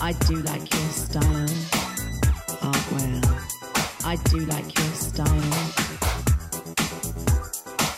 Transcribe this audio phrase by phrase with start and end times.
[0.00, 1.48] I do like your style.
[2.62, 3.20] Art well.
[4.04, 5.26] I do like your style.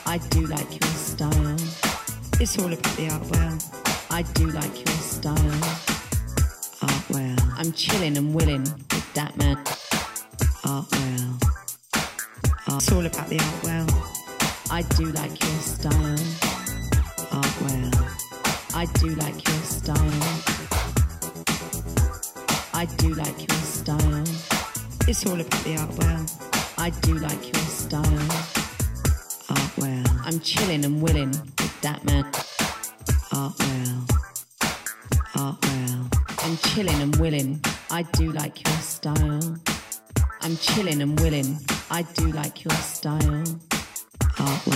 [0.07, 1.57] I do like your style.
[2.41, 3.59] It's all about the art well.
[4.11, 5.37] I do like your style.
[6.83, 7.37] Art well.
[7.59, 9.59] I'm chilling and willing with that man.
[10.65, 11.39] Art well.
[12.69, 12.83] Art.
[12.83, 13.87] It's all about the art well.
[14.71, 16.19] I do like your style.
[17.31, 17.91] Art well.
[18.75, 20.40] I do like your style.
[22.81, 24.25] I do like your style.
[25.07, 26.25] It's all about the art well.
[26.79, 28.31] I do like your style.
[29.51, 30.05] Art well.
[30.25, 32.25] I'm chilling and willing with that man.
[33.35, 34.07] Art well.
[35.37, 36.09] Art well.
[36.39, 37.61] I'm chilling and willing.
[37.91, 39.59] I do like your style.
[40.41, 41.59] I'm chilling and willing.
[41.91, 43.45] I do like your style.
[44.39, 44.67] Art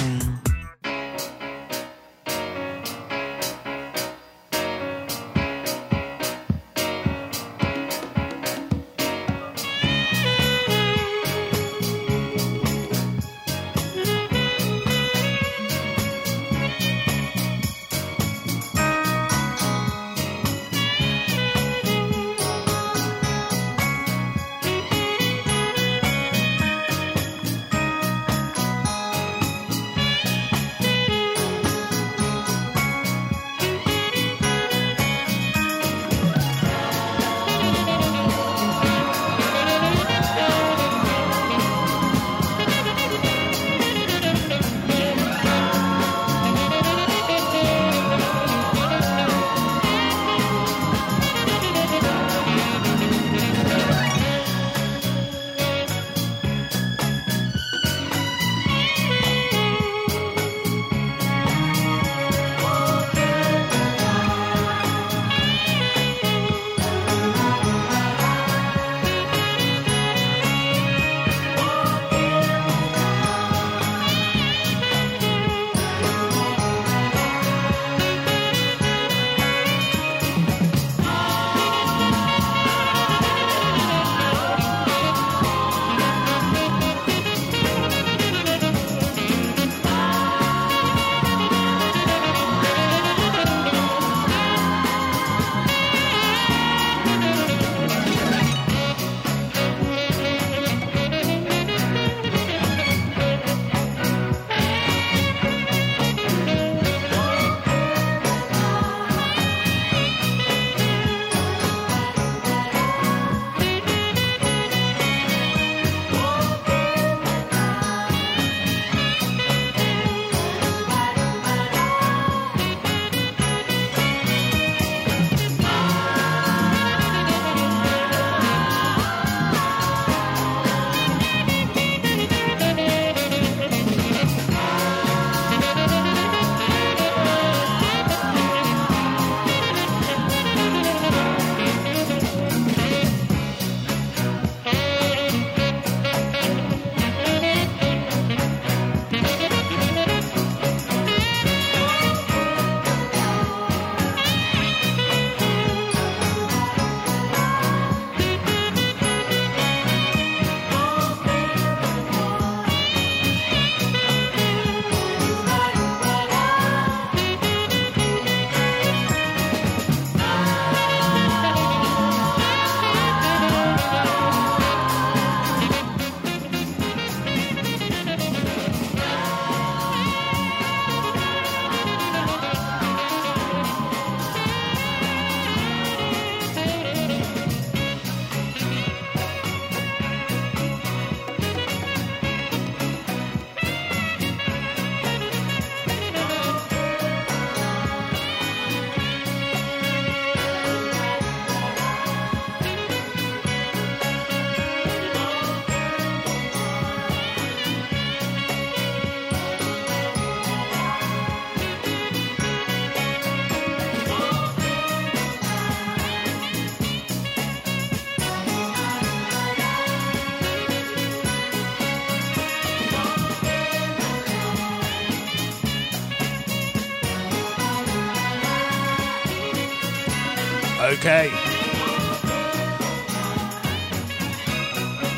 [231.05, 231.27] Okay.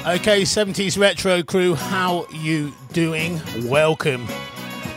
[0.05, 3.41] Okay, 70s retro crew, how you doing?
[3.69, 4.27] Welcome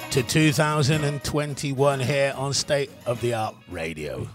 [0.10, 4.28] to 2021 here on State of the Art Radio.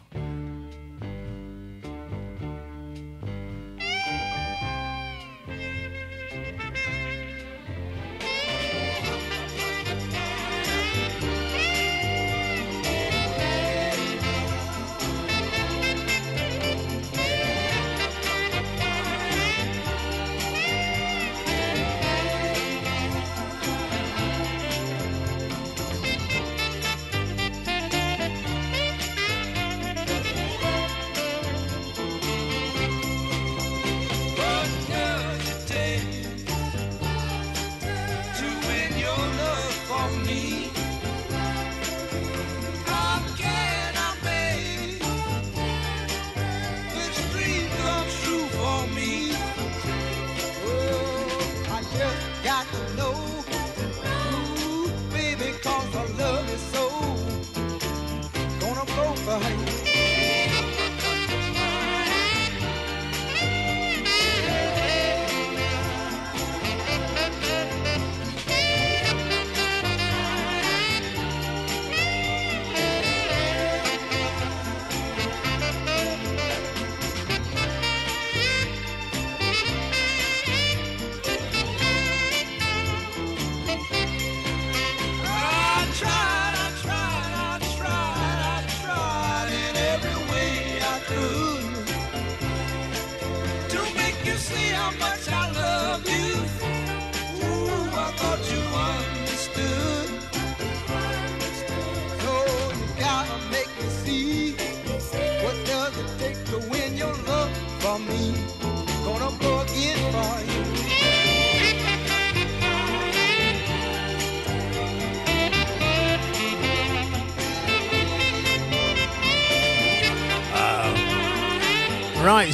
[40.27, 40.84] me.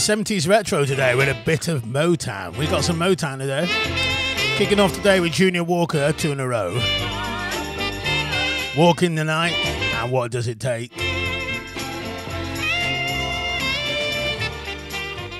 [0.00, 2.56] 70s retro today with a bit of Motown.
[2.56, 3.68] We got some Motown today.
[4.56, 6.72] Kicking off today with Junior Walker, two in a row.
[8.78, 10.90] Walk in the Night, and what does it take?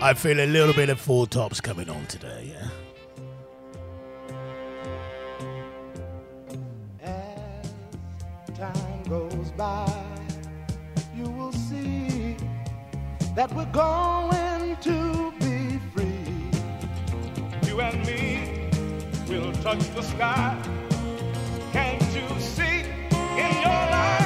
[0.02, 2.68] I feel a little bit of four tops coming on today, yeah.
[13.40, 14.39] that we're going
[14.80, 16.50] to be free.
[17.68, 18.70] You and me
[19.28, 20.56] will touch the sky.
[21.72, 24.19] Can't you see in your eyes?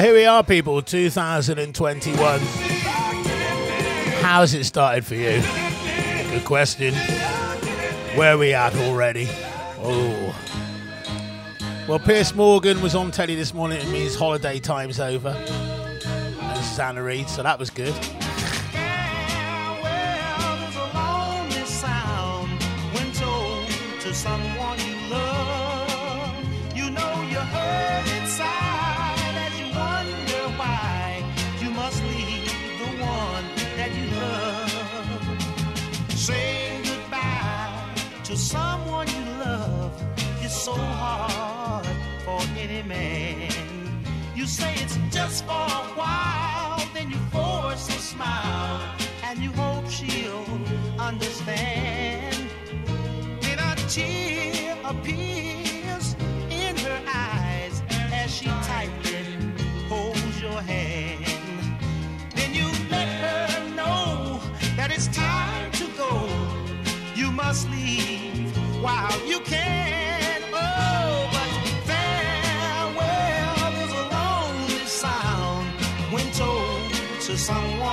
[0.00, 2.40] Here we are, people, 2021.
[4.22, 5.42] How's it started for you?
[6.30, 6.94] Good question.
[8.16, 9.28] Where we at already?
[9.78, 10.34] Oh.
[11.86, 13.78] Well, Piers Morgan was on telly this morning.
[13.78, 15.28] It means holiday time's over.
[15.28, 17.94] And Anna Reid, so that was good.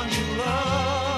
[0.10, 1.17] you love.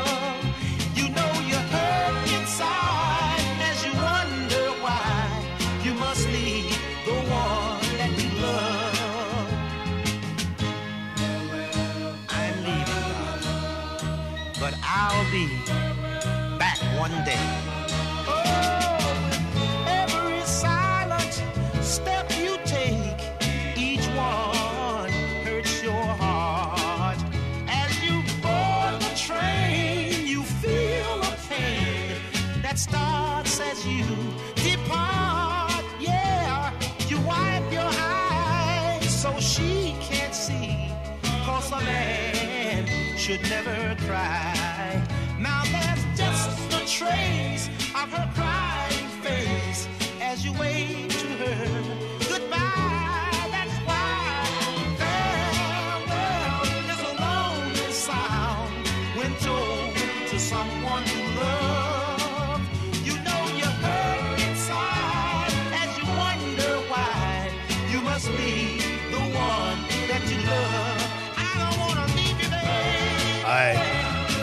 [43.30, 45.08] should never cry.
[45.40, 49.88] Now there's just a trace of her crying face
[50.20, 51.09] as you wait.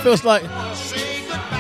[0.07, 0.43] feels like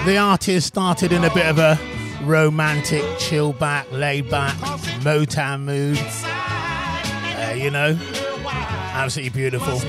[0.06, 1.76] the artist started in a bit of a
[2.22, 4.54] romantic, chill back, laid back,
[5.00, 5.98] Motown mood.
[5.98, 7.98] Uh, you know,
[8.46, 9.80] absolutely beautiful.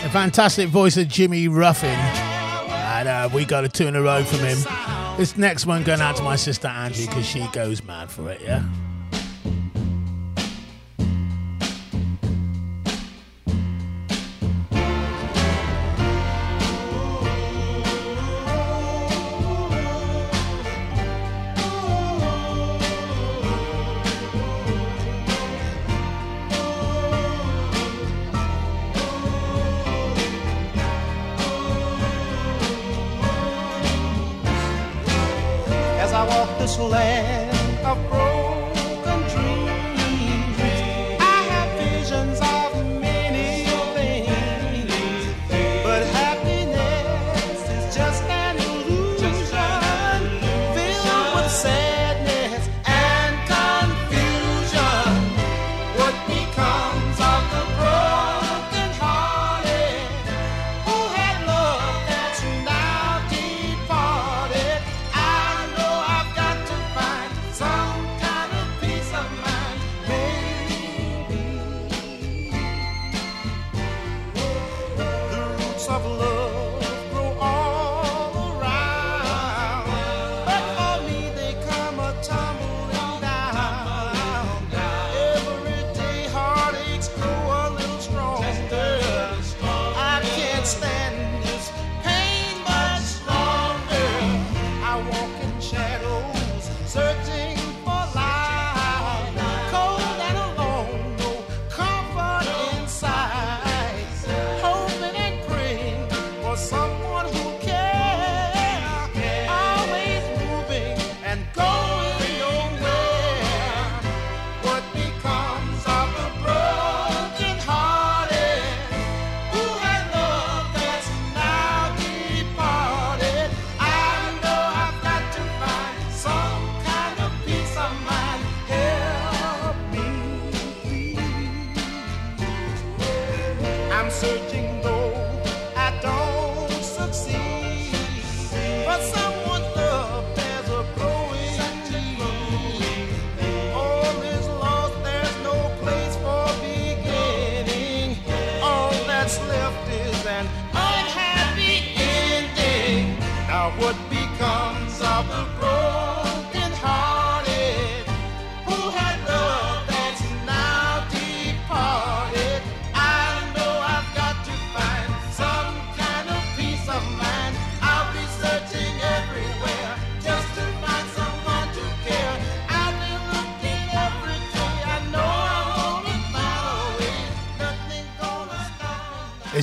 [0.00, 1.90] The fantastic voice of Jimmy Ruffin.
[1.90, 4.56] And uh, we got a two in a row from him.
[5.18, 8.40] This next one going out to my sister Angie because she goes mad for it,
[8.40, 8.62] yeah?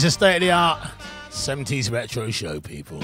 [0.03, 0.79] It's a state of the art
[1.29, 2.99] 70s retro show, people.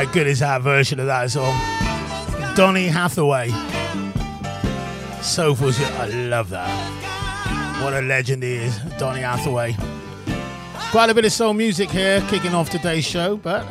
[0.00, 1.54] How good is that version of that song?
[2.56, 3.50] Donny Hathaway.
[5.20, 5.92] So shit.
[5.92, 7.82] I love that.
[7.82, 9.76] What a legend he is, Donny Hathaway.
[10.90, 13.66] Quite a bit of soul music here, kicking off today's show, but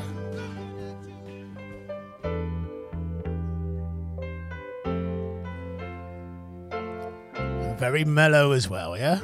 [7.79, 9.19] very mellow as well, yeah?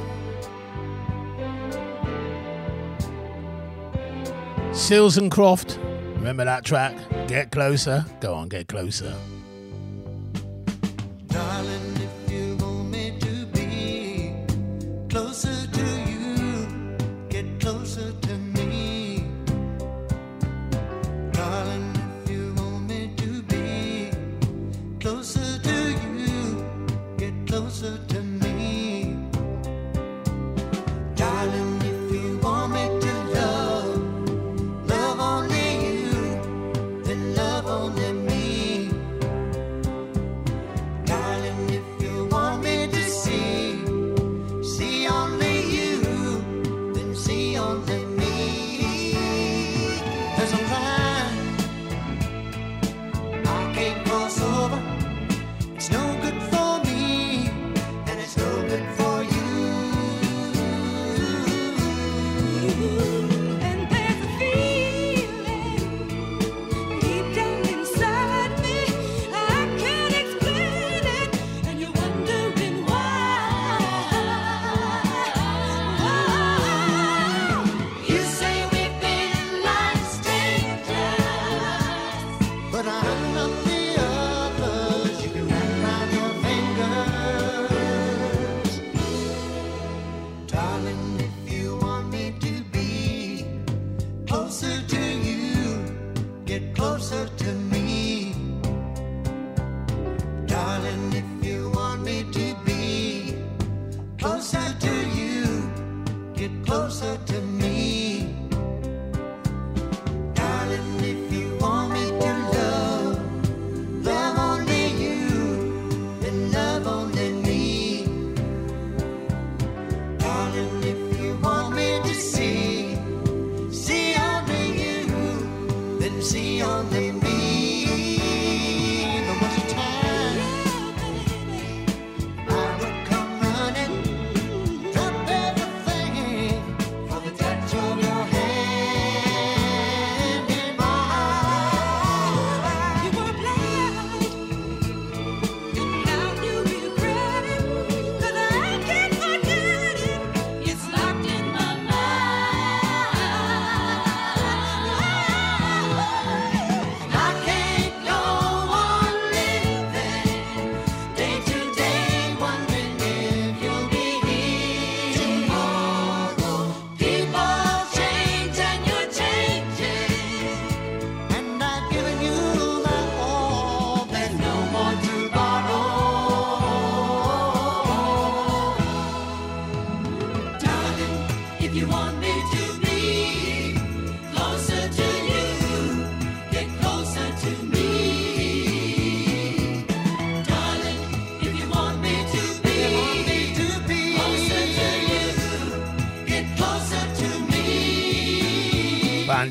[4.73, 5.77] Seals and Croft.
[6.25, 6.97] Remember that track?
[7.27, 8.03] Get Closer?
[8.19, 9.13] Go on, get closer.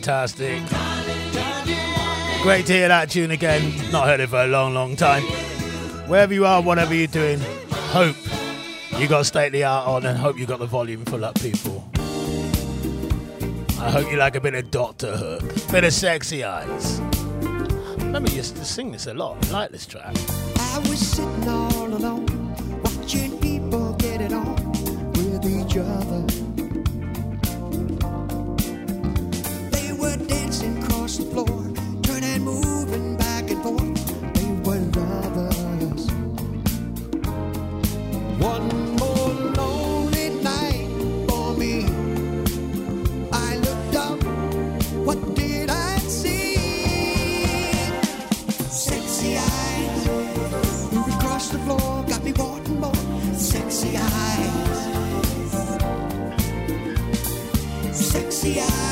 [0.04, 0.62] fantastic.
[2.42, 3.72] Great to hear that tune again.
[3.90, 5.22] Not heard it for a long, long time.
[6.08, 8.16] Wherever you are, whatever you're doing, hope
[8.98, 11.83] you got state the art on and hope you got the volume full up, people.
[13.84, 17.00] I hope you like a bit of Doctor Hook, bit of Sexy Eyes.
[17.98, 19.46] Remember, me used to sing this a lot.
[19.48, 20.16] I like this track.
[20.56, 22.24] I was sitting all alone,
[22.82, 24.56] watching people get it on
[25.12, 26.22] with each other.
[29.70, 33.03] They were dancing across the floor, turning, moving.
[58.44, 58.83] Yeah.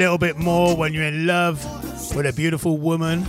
[0.00, 1.62] little bit more when you're in love
[2.16, 3.22] with a beautiful woman,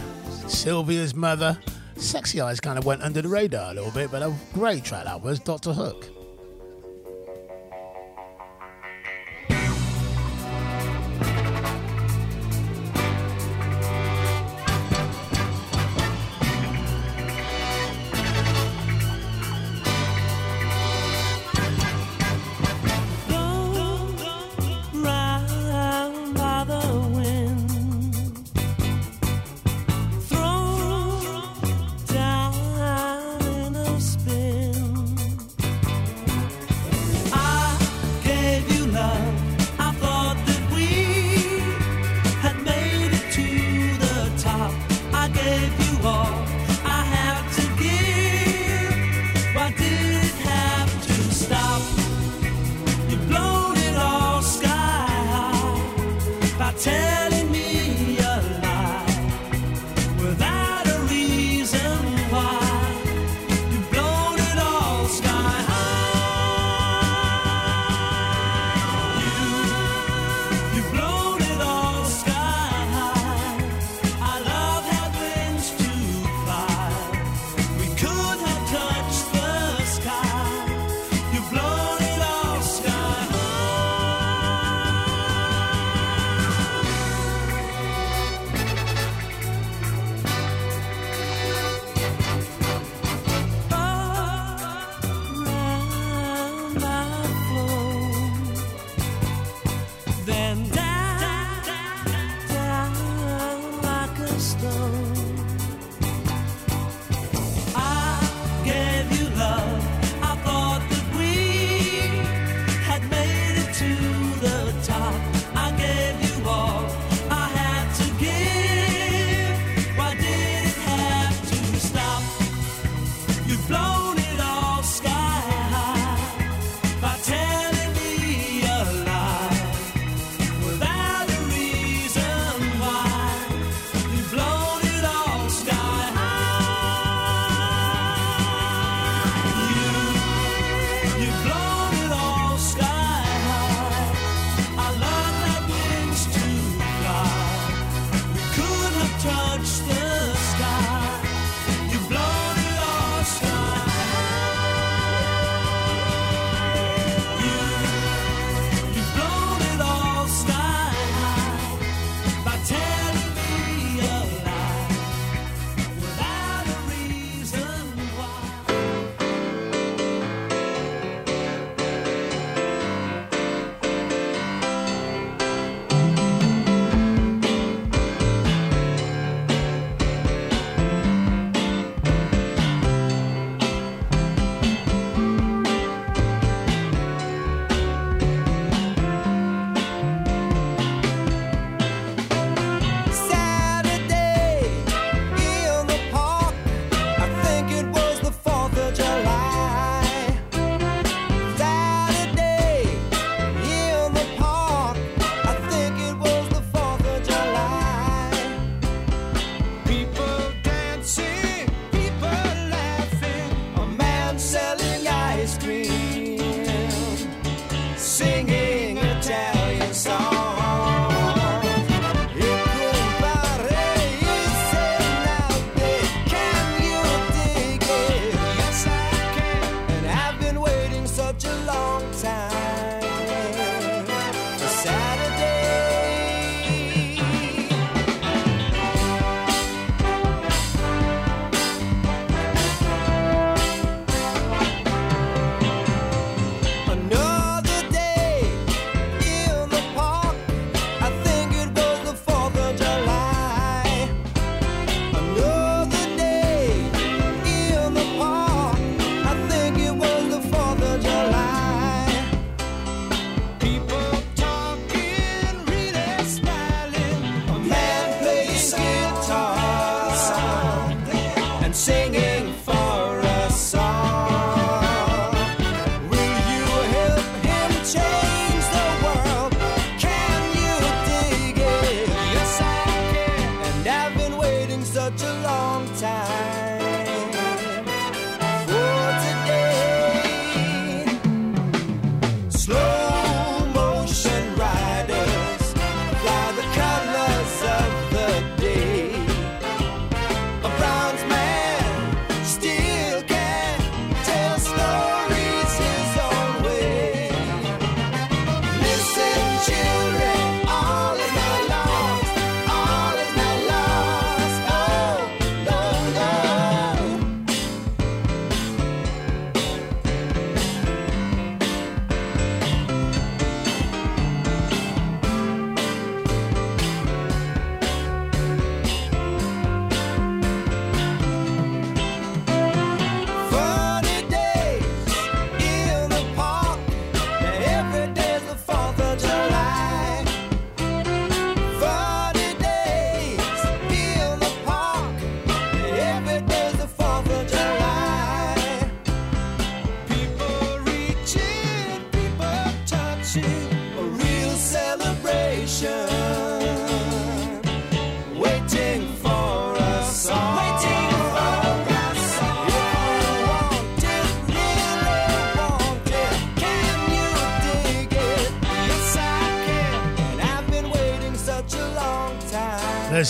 [0.48, 1.58] Sylvia's mother.
[1.98, 5.04] Sexy Eyes kind of went under the radar a little bit, but a great track
[5.04, 6.11] that was Doctor Hook.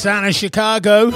[0.01, 1.11] Sound of Chicago.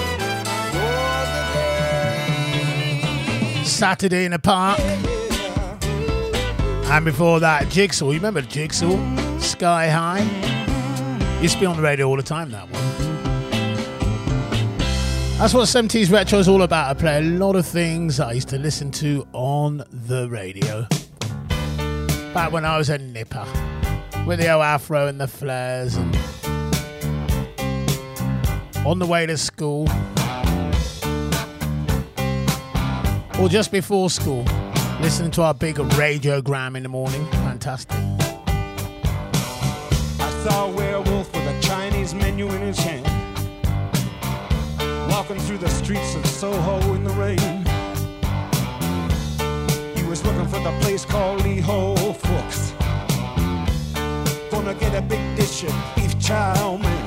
[3.63, 4.79] Saturday in the Park.
[6.91, 8.11] And before that, Jigsaw.
[8.11, 8.95] You remember Jigsaw?
[9.39, 10.21] Sky High.
[11.41, 12.83] Used to be on the radio all the time, that one.
[15.39, 16.95] That's what 70s retro is all about.
[16.95, 20.85] I play a lot of things I used to listen to on the radio.
[22.35, 23.47] Back when I was a nipper.
[24.27, 26.15] With the old afro and the flares and
[28.85, 29.87] on the way to school.
[33.39, 34.45] Or just before school.
[35.01, 37.25] Listening to our big radiogram in the morning.
[37.31, 37.97] Fantastic.
[40.19, 43.05] I saw a werewolf with a Chinese menu in his hand.
[45.09, 47.65] Walking through the streets of Soho in the rain.
[49.95, 51.95] He was looking for the place called Lee Ho.
[54.65, 57.04] Gonna get a big dish of beef chow mein.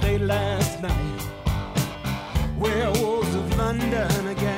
[0.00, 1.22] late last night.
[2.58, 4.51] Werewolves of London again.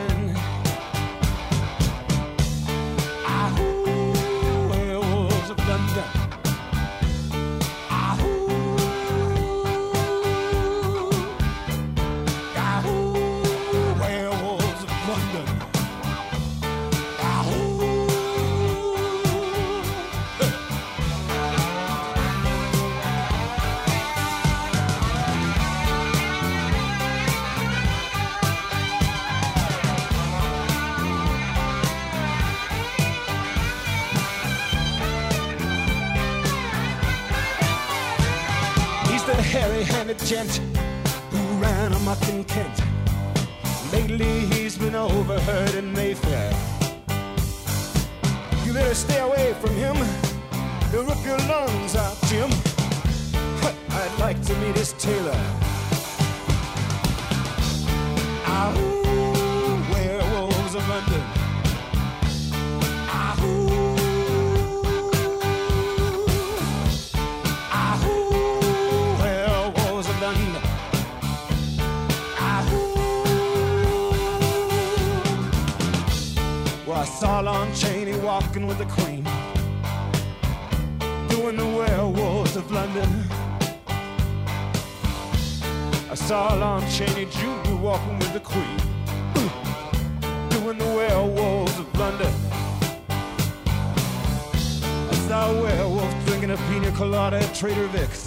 [97.54, 98.26] Trader Vic's.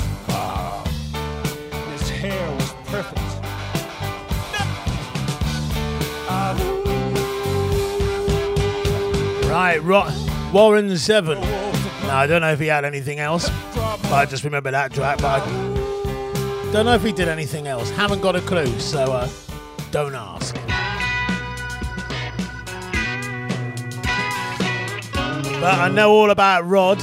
[2.00, 3.22] His hair was perfect.
[9.48, 10.10] Right, Ro-
[10.54, 11.42] Warren Zevon.
[12.04, 15.18] Now, I don't know if he had anything else, but I just remember that track.
[15.18, 17.90] But I don't know if he did anything else.
[17.92, 19.30] Haven't got a clue, so uh,
[19.92, 20.56] don't ask.
[25.60, 27.02] But I know all about Rod.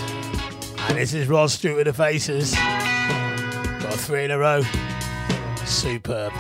[0.89, 2.55] And this is Rod Stewart with the Faces.
[2.55, 4.63] Got three in a row.
[5.65, 6.33] Superb.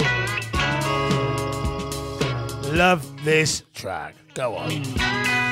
[2.72, 4.14] Love this track.
[4.34, 5.43] Go on.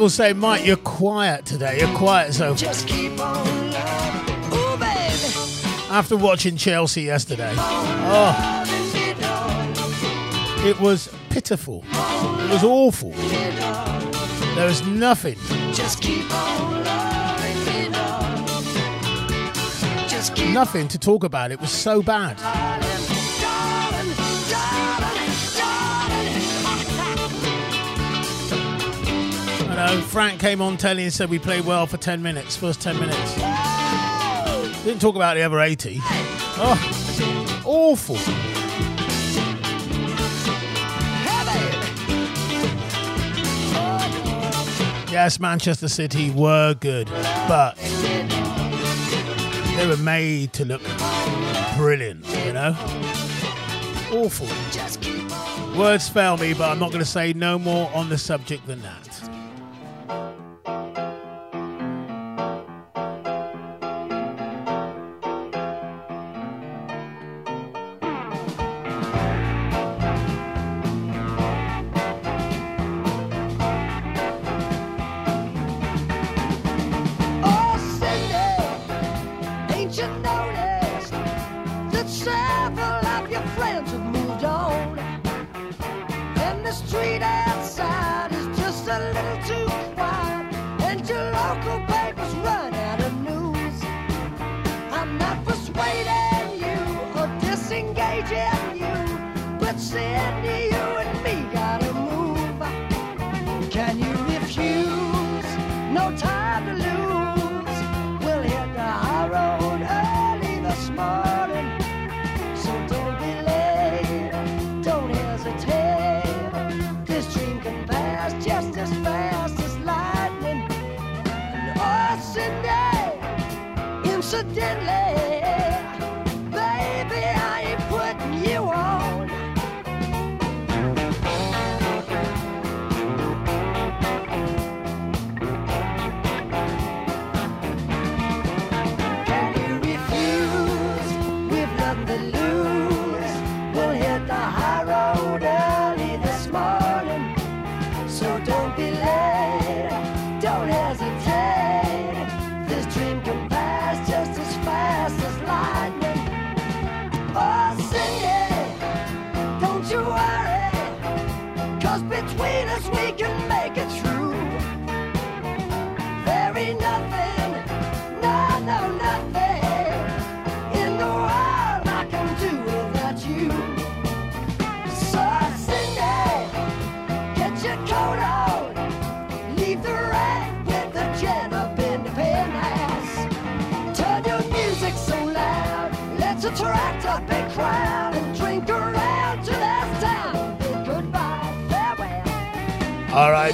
[0.00, 1.78] people say, Mike, you're quiet today.
[1.78, 2.32] You're quiet.
[2.32, 4.54] So just keep on loving.
[4.54, 5.92] Ooh.
[5.92, 8.64] After watching Chelsea yesterday, oh,
[10.64, 11.84] it was pitiful.
[11.84, 13.10] It was awful.
[14.54, 15.36] There was nothing.
[15.74, 17.92] Just keep on loving.
[20.54, 21.52] Nothing to talk about.
[21.52, 22.38] It was so bad.
[29.98, 33.34] Frank came on telly and said we played well for 10 minutes, first 10 minutes.
[34.84, 35.98] Didn't talk about the other 80.
[36.62, 38.16] Oh, awful.
[45.10, 47.08] Yes, Manchester City were good,
[47.48, 47.76] but
[49.76, 50.82] they were made to look
[51.76, 52.76] brilliant, you know?
[54.12, 54.46] Awful.
[55.78, 58.82] Words fail me, but I'm not going to say no more on the subject than
[58.82, 59.09] that.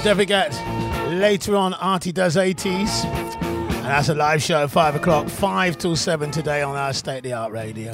[0.07, 0.53] Don't forget,
[1.09, 3.03] later on, Artie does 80s.
[3.03, 7.17] And that's a live show at 5 o'clock, 5 till 7 today on our state
[7.17, 7.91] of the art radio.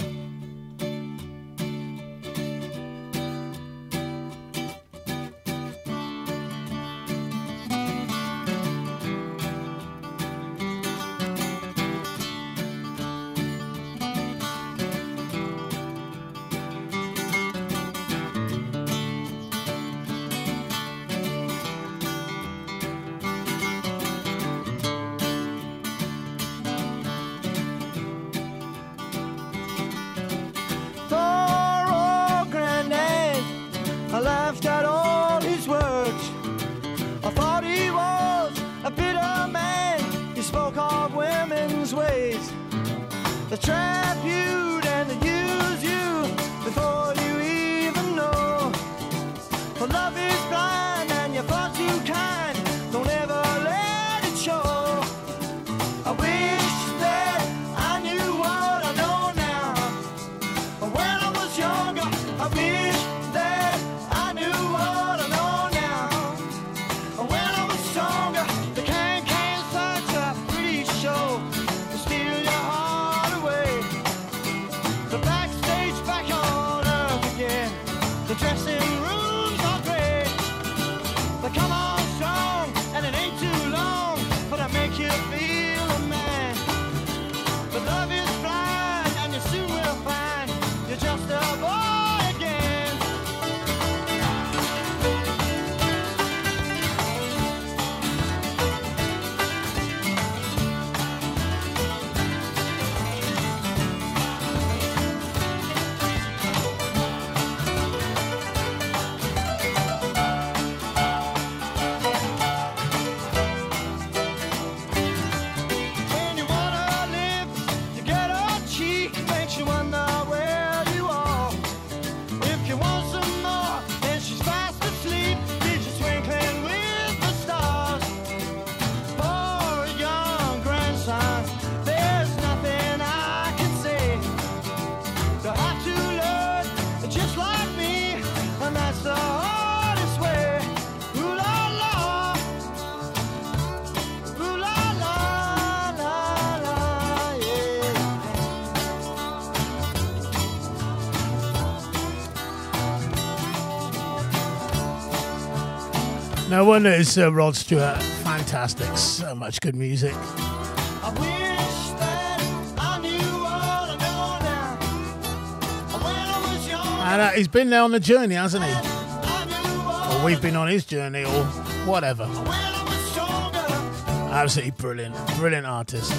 [156.74, 158.02] Wonder it's uh, Rod Stewart.
[158.02, 158.98] Fantastic.
[158.98, 160.16] So much good music.
[160.16, 162.42] I wish that
[162.80, 165.98] I knew what I know now.
[166.04, 168.72] When I was young, And uh, he's been there on the journey, hasn't he?
[168.72, 169.54] I knew
[169.86, 171.44] what Or we've been on his journey, or
[171.86, 172.26] whatever.
[172.26, 174.34] when I was stronger.
[174.34, 175.16] Absolutely brilliant.
[175.38, 176.12] Brilliant artist.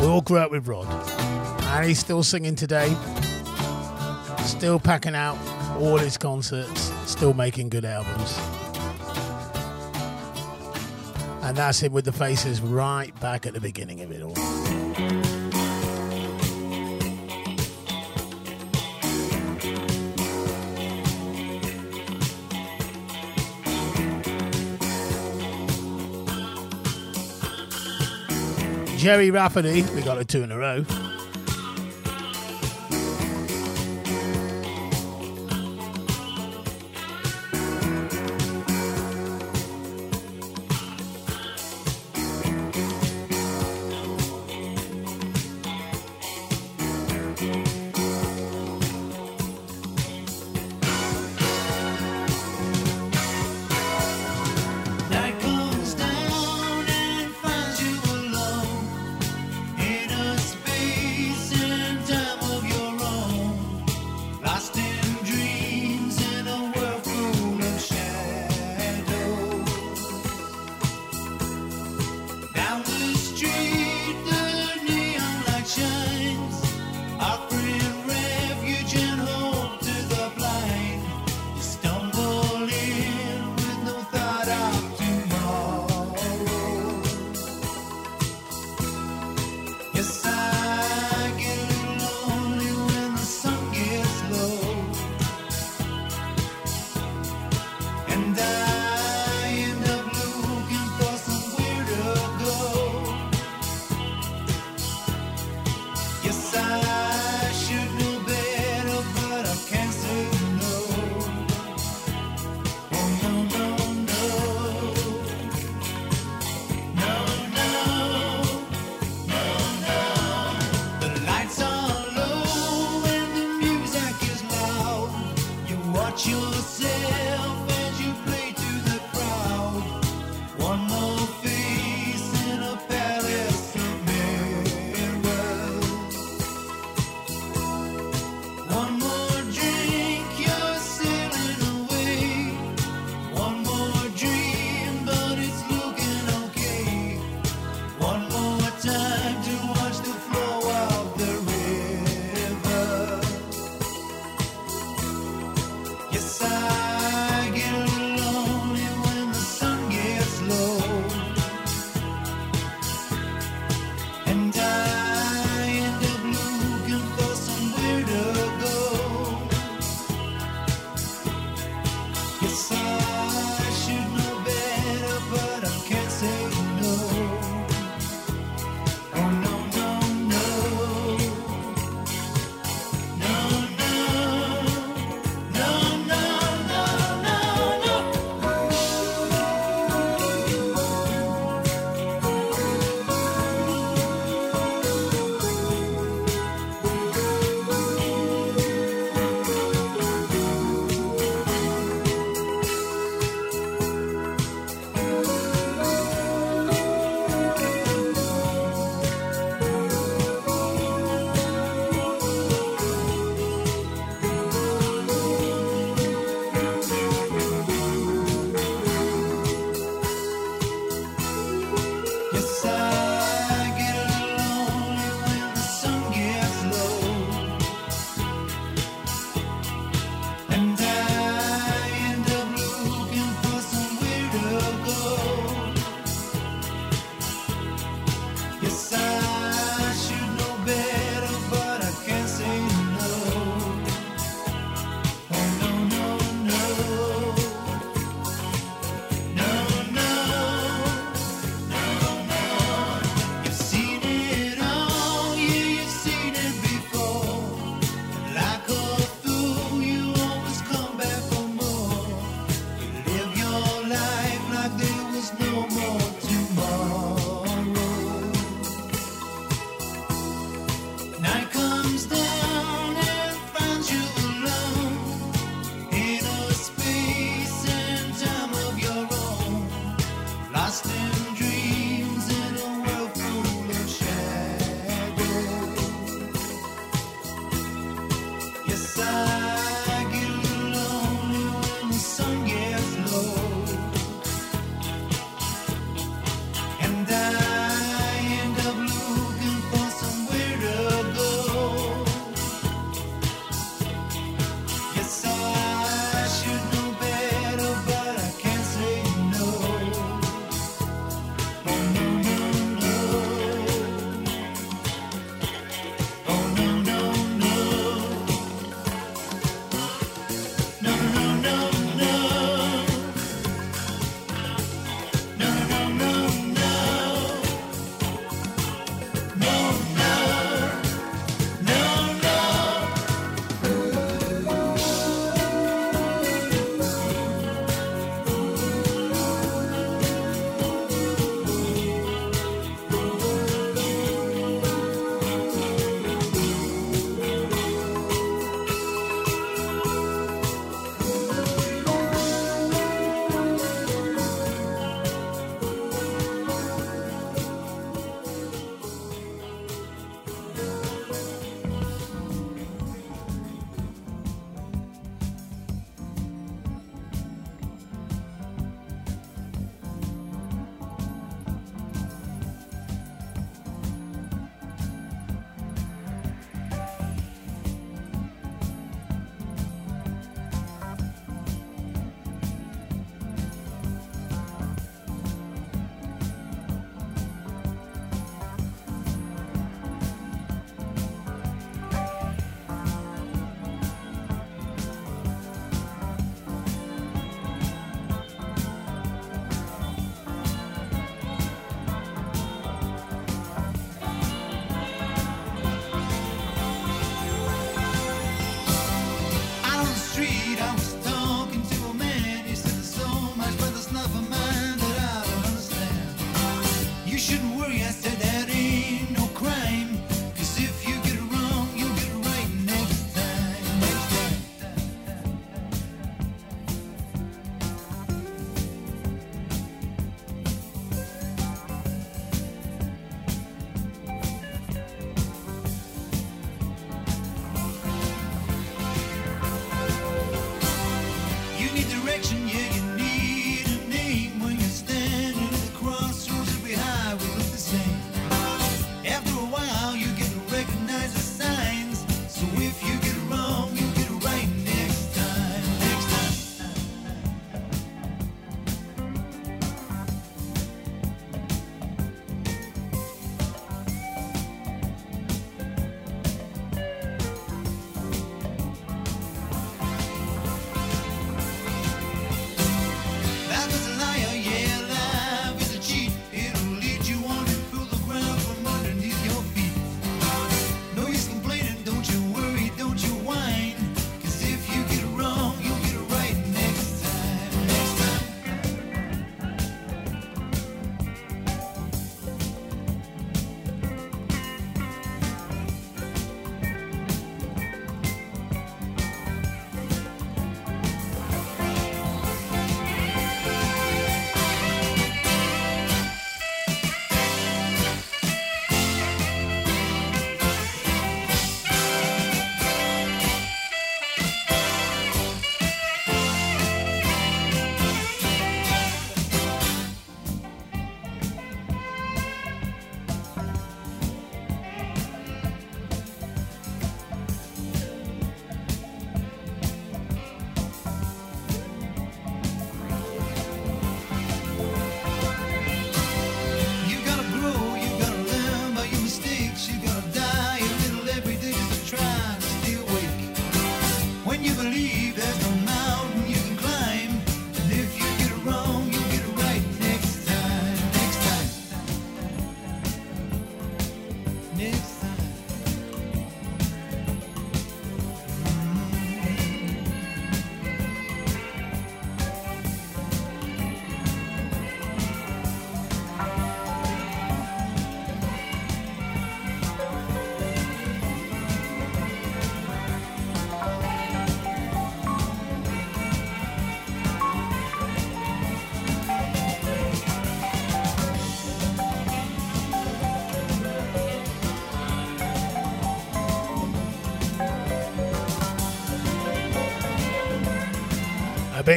[0.00, 0.86] We all grew up with Rod.
[1.64, 2.94] And he's still singing today.
[4.44, 5.36] Still packing out
[5.80, 6.92] all his concerts.
[7.10, 8.38] Still making good albums.
[11.52, 14.32] And that's him with the faces right back at the beginning of it all.
[28.96, 30.86] Gerry Rafferty, we got a two in a row.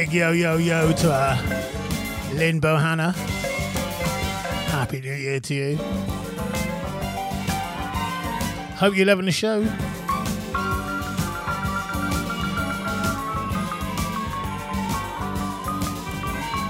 [0.06, 1.36] big yo yo yo to uh,
[2.34, 3.14] Lynn Bohanna.
[4.70, 5.76] Happy New Year to you.
[8.76, 9.64] Hope you're loving the show.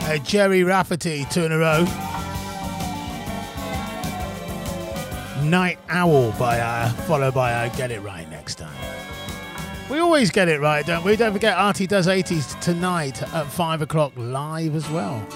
[0.08, 1.84] Uh, Gerry Rafferty, two in a row.
[5.42, 8.35] Night Owl by uh, followed by uh, Get It Right Now.
[9.96, 11.16] We always get it right, don't we?
[11.16, 15.26] Don't forget, Artie does 80s tonight at 5 o'clock live as well.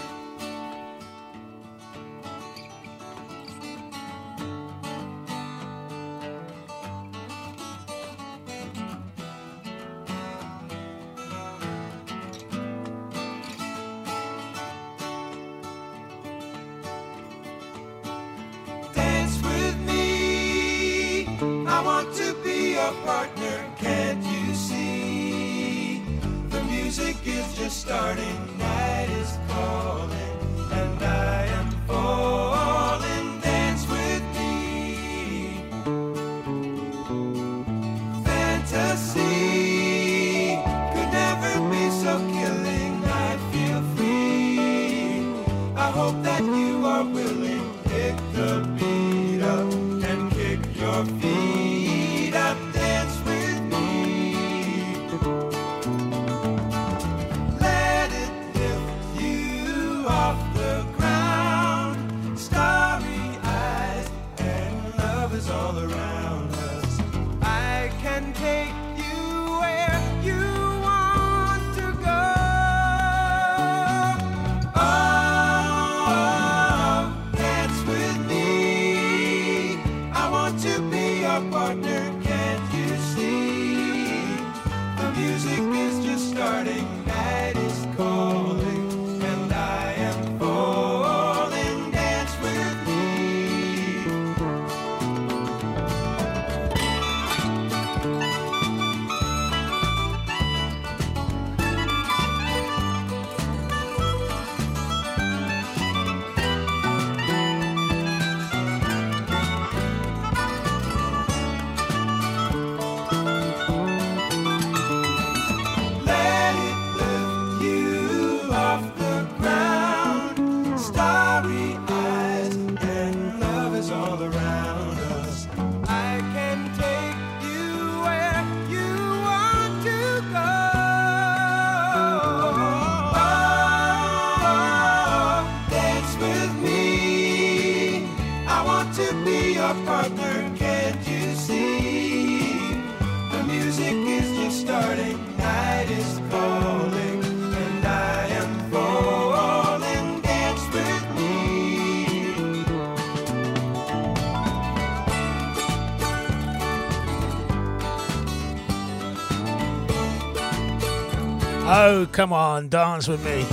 [162.20, 163.46] Come on, dance with me.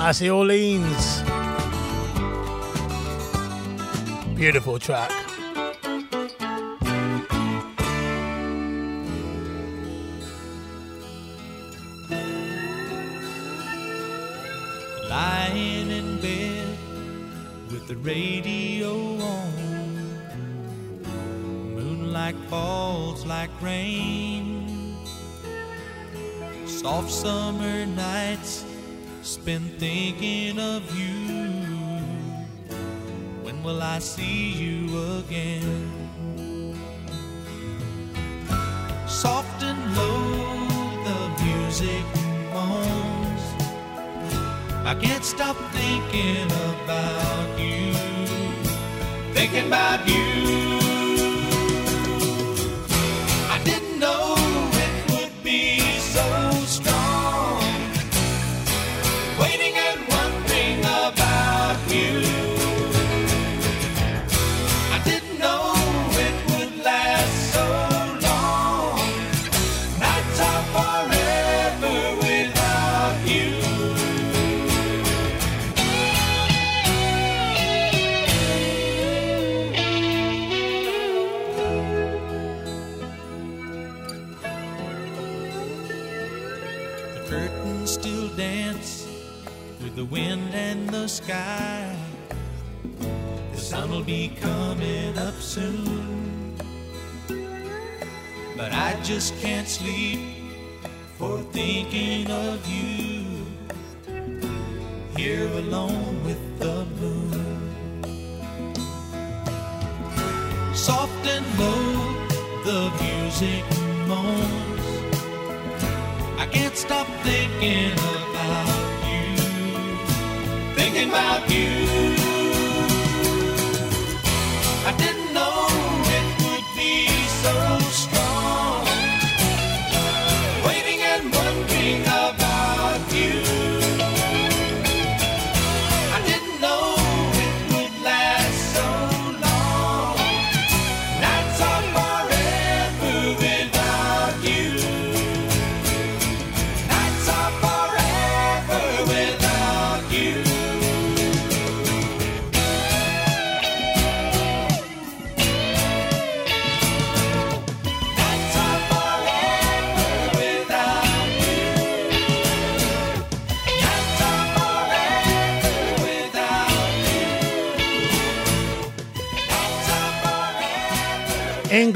[0.00, 1.20] I see Orleans.
[4.34, 5.10] Beautiful track.
[15.10, 16.78] Lying in bed
[17.70, 19.52] with the radio on,
[21.74, 23.97] moonlight falls like rain
[26.98, 28.64] off summer nights
[29.22, 31.46] spent thinking of you.
[33.44, 35.87] When will I see you again?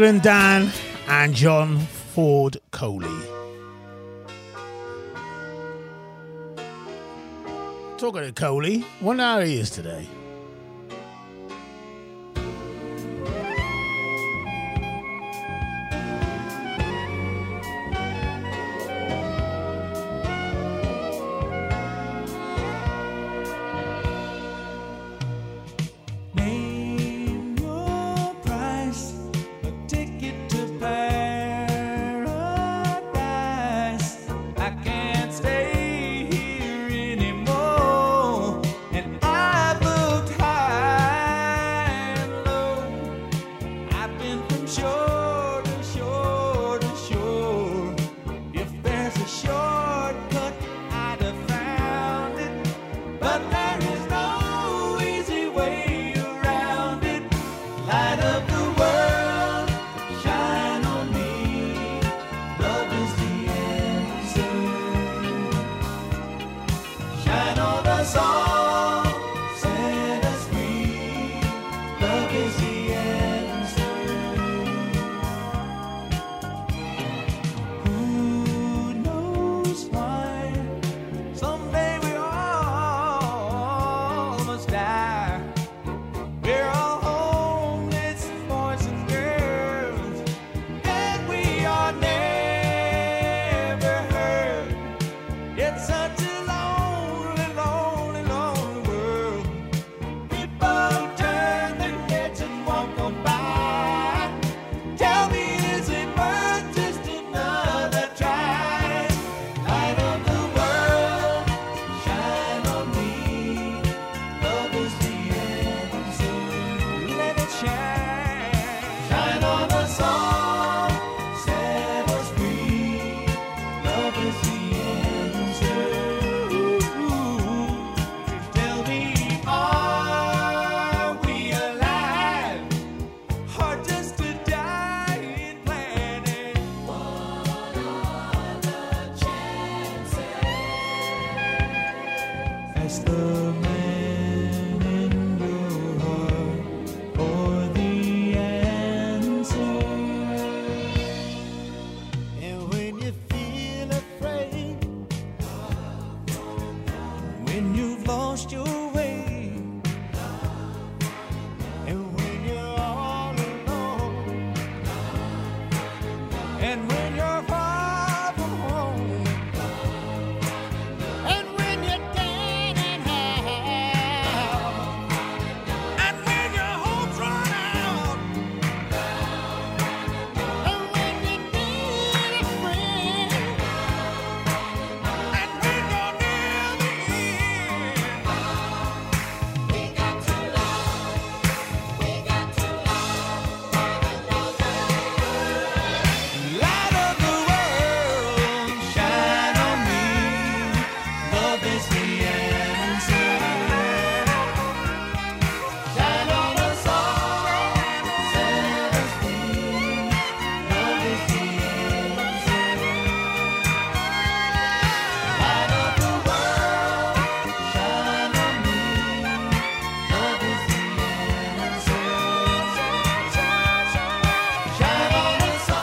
[0.02, 0.68] And Dan
[1.06, 3.06] and John Ford Coley.
[7.98, 10.08] Talking to Coley, what hour he is today.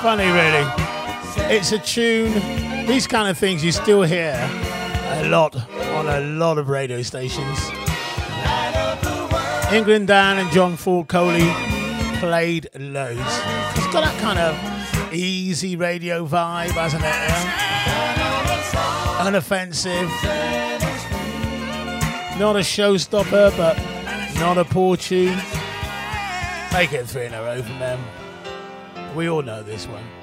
[0.10, 0.66] funny, really.
[1.56, 2.34] It's a tune.
[2.88, 5.56] These kind of things you still hear a lot
[5.94, 7.60] on a lot of radio stations.
[9.72, 11.48] England Dan and John Ford Coley
[12.18, 13.20] played loads.
[13.20, 17.06] It's got that kind of easy radio vibe, hasn't it?
[17.06, 17.70] Yeah?
[19.28, 20.10] Unoffensive.
[22.40, 23.78] Not a showstopper, but
[24.40, 25.38] not a poor tune.
[26.74, 28.00] Make it three in a row from them.
[29.20, 30.19] We all know this one.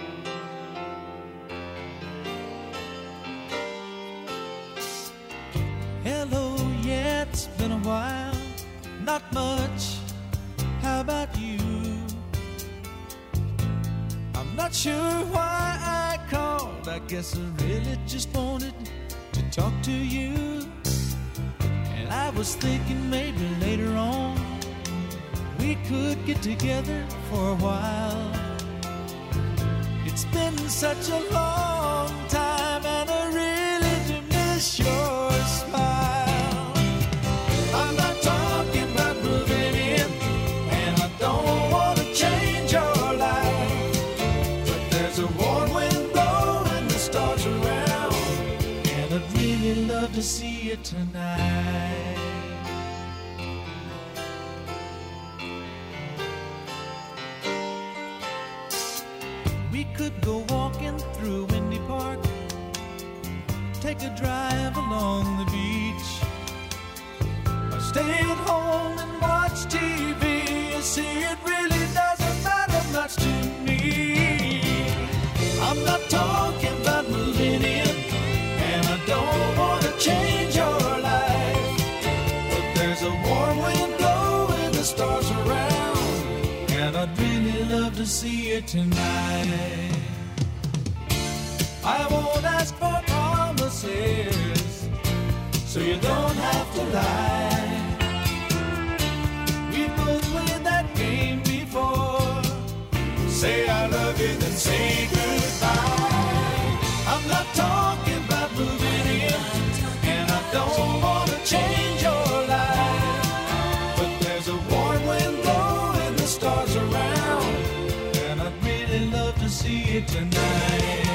[119.47, 121.07] To see you tonight.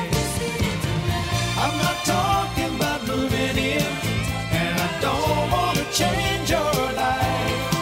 [1.58, 7.76] I'm not talking about moving in, and I don't want to change your life.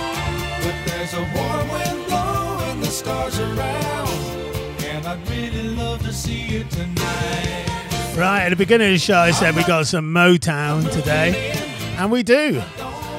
[0.63, 4.09] But there's a warm wind blowing the stars around,
[4.85, 8.15] and I'd really love to see you tonight.
[8.17, 11.53] Right, at the beginning of the show, I said we got some Motown today,
[11.97, 12.63] and we do.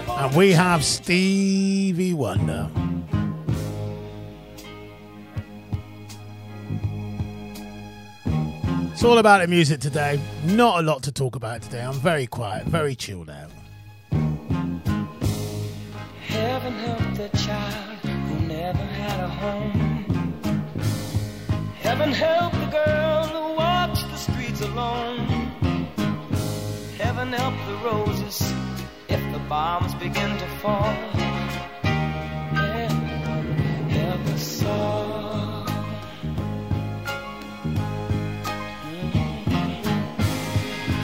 [0.08, 2.68] And we have Stevie Wonder.
[9.00, 10.20] It's all about the music today.
[10.44, 11.80] Not a lot to talk about today.
[11.80, 13.50] I'm very quiet, very chilled out.
[16.20, 20.52] Heaven help the child who never had a home.
[21.80, 25.26] Heaven help the girl who walks the streets alone.
[26.98, 28.52] Heaven help the roses
[29.08, 30.92] if the bombs begin to fall.
[32.52, 35.29] Heaven help us all.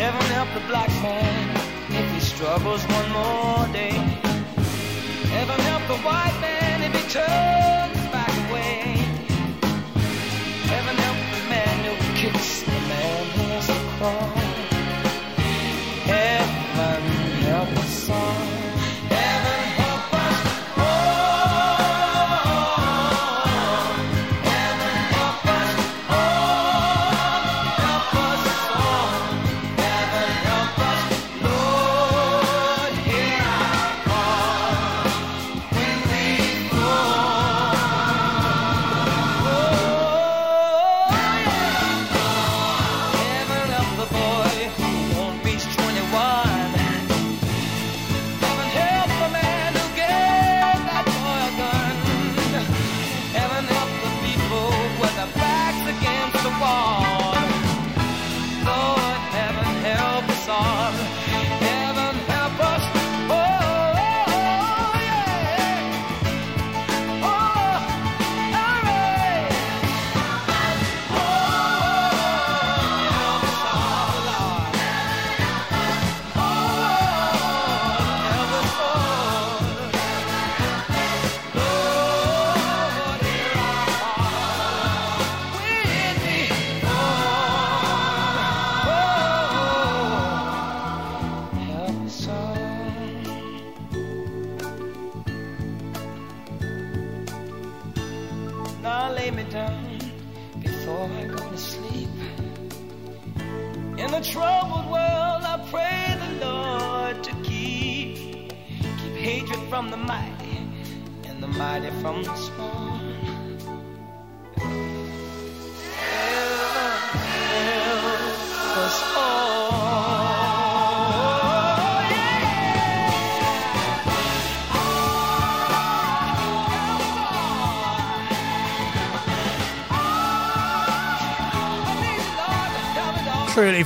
[0.07, 1.57] Heaven help the black man
[1.91, 3.99] if he struggles one more day.
[5.35, 8.99] Heaven help the white man if he turns back away.
[10.70, 14.56] Heaven help the man who kicks the man who has to crawl.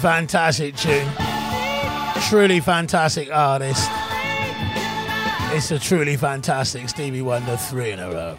[0.00, 1.06] fantastic tune.
[2.28, 3.86] Truly fantastic artist.
[5.52, 8.38] It's a truly fantastic Stevie Wonder three in a row.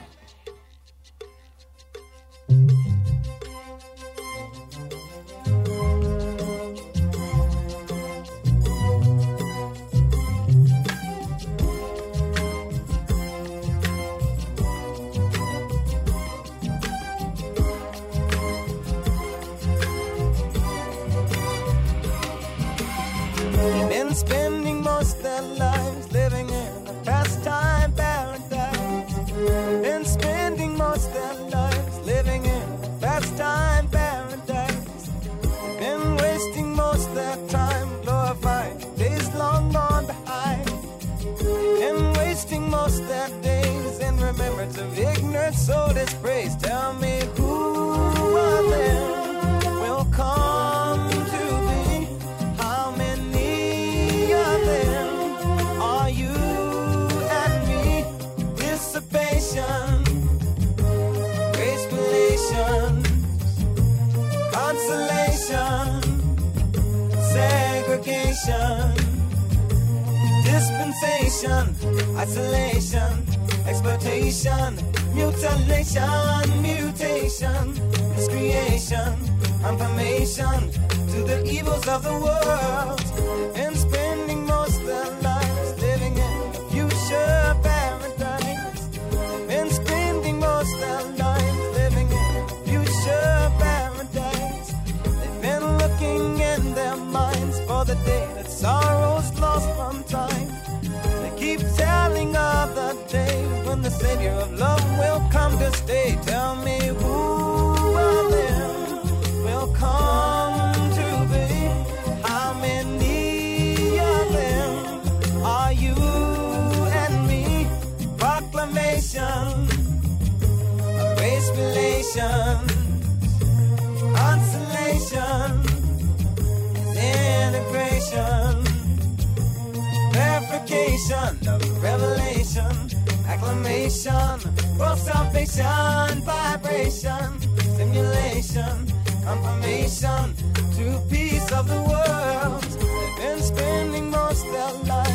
[131.79, 132.89] revelation,
[133.27, 134.39] acclamation,
[134.77, 137.39] world salvation, vibration,
[137.77, 138.87] simulation,
[139.23, 140.33] confirmation,
[140.75, 142.63] to peace of the world.
[142.63, 145.10] They've been spending most their life.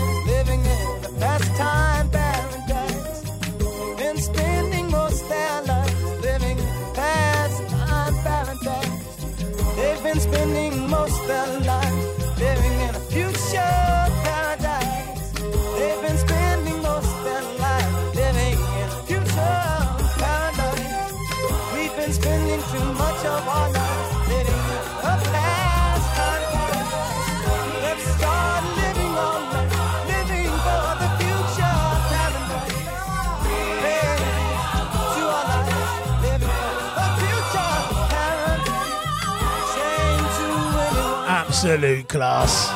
[41.67, 42.71] absolute class.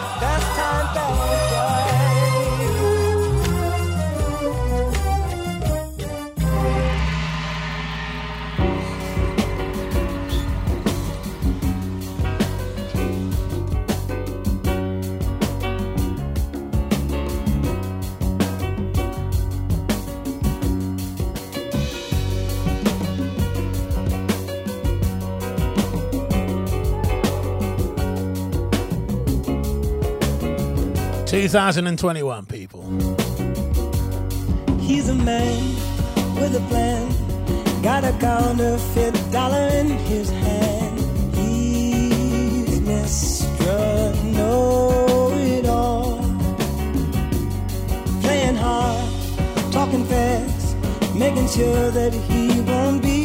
[31.31, 32.83] 2021, people.
[34.81, 35.63] He's a man
[36.35, 37.83] with a plan.
[37.83, 40.99] Got a counterfeit dollar in his hand.
[41.37, 44.25] He's Mr.
[44.35, 46.19] Know It All.
[48.23, 50.77] Playing hard, talking fast,
[51.15, 53.20] making sure that he won't be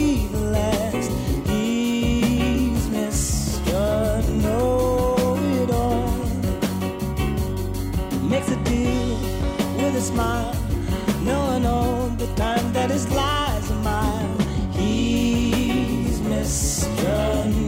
[10.16, 10.56] smile,
[11.24, 14.40] knowing all the time that his lies are mine.
[14.72, 17.16] He's Mr.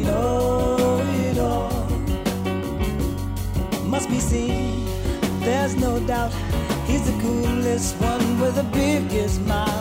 [0.06, 1.90] Know It All.
[3.94, 4.86] Must be seen,
[5.42, 6.32] there's no doubt.
[6.90, 9.77] He's the coolest one with the biggest smile.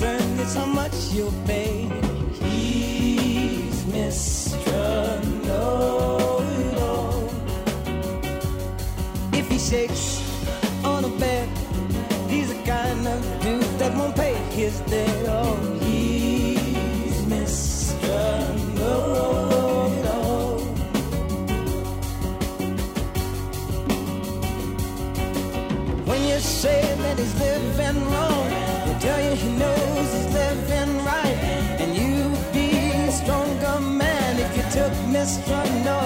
[0.00, 1.86] concerned is how much you'll pay.
[2.40, 5.22] He's Mr.
[5.44, 7.28] Know-it-all.
[9.34, 10.22] If he shakes
[10.84, 11.48] on a bed,
[12.30, 15.26] he's a kind of dude that won't pay his debt.
[15.28, 18.20] Oh, he's Mr.
[18.78, 20.60] Know-it-all.
[26.08, 28.29] When you say that he's living wrong.
[35.20, 35.99] just don't no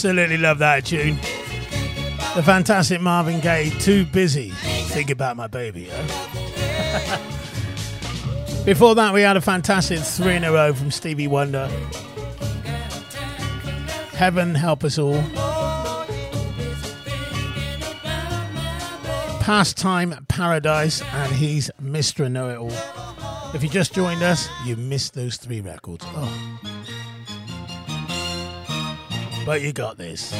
[0.00, 1.16] Absolutely love that tune.
[2.34, 4.48] The fantastic Marvin Gaye, Too Busy.
[4.48, 5.90] Think about my baby.
[5.92, 7.18] Huh?
[8.64, 11.66] Before that, we had a fantastic three in a row from Stevie Wonder.
[14.12, 15.22] Heaven help us all.
[19.42, 22.32] Pastime Paradise, and he's Mr.
[22.32, 23.52] Know It All.
[23.54, 26.06] If you just joined us, you missed those three records.
[26.08, 26.69] Oh.
[29.44, 30.32] But you got this.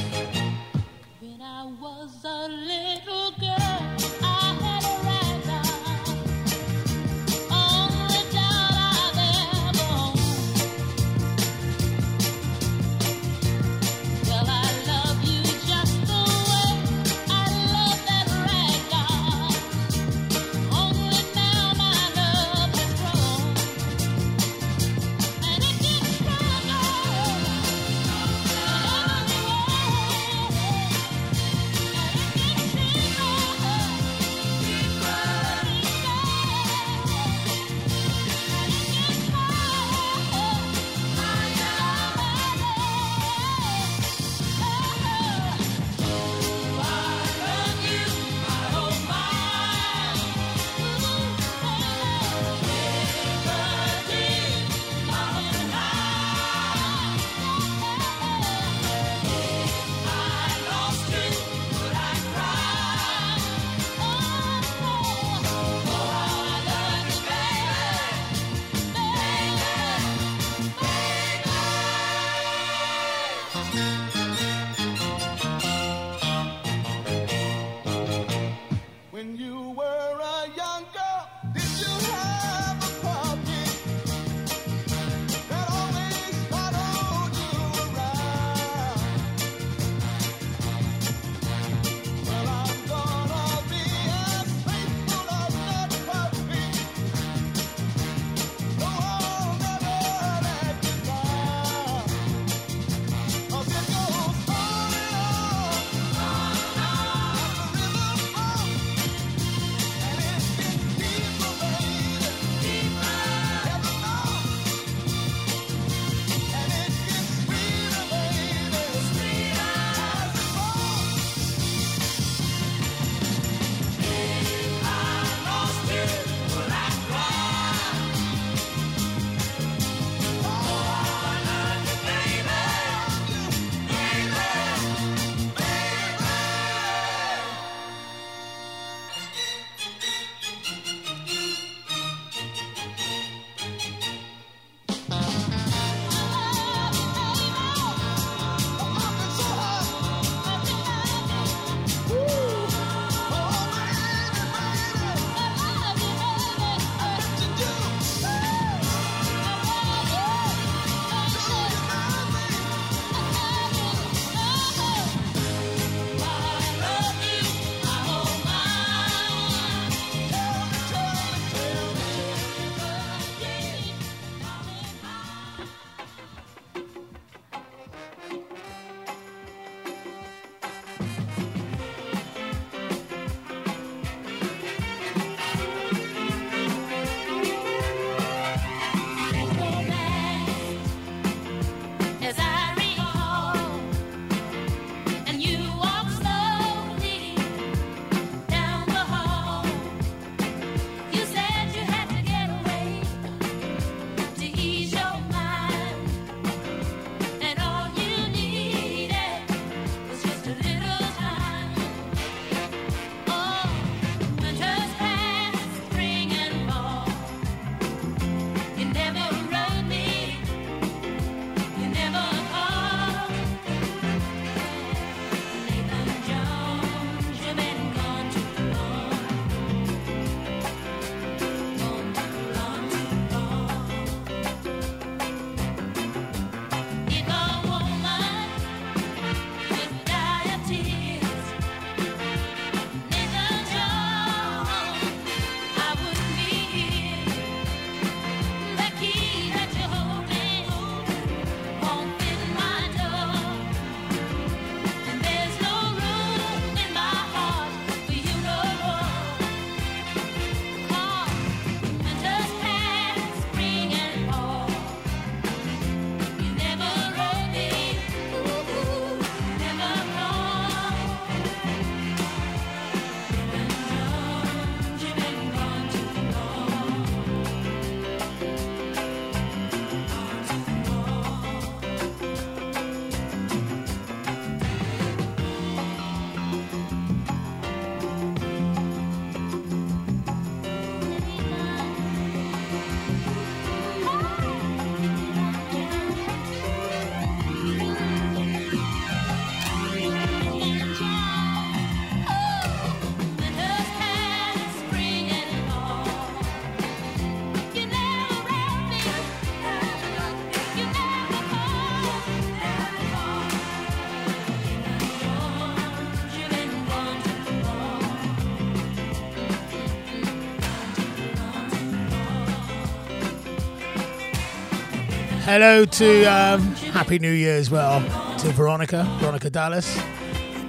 [325.52, 326.60] Hello to um,
[326.92, 328.00] Happy New Year as well
[328.38, 329.98] to Veronica, Veronica Dallas,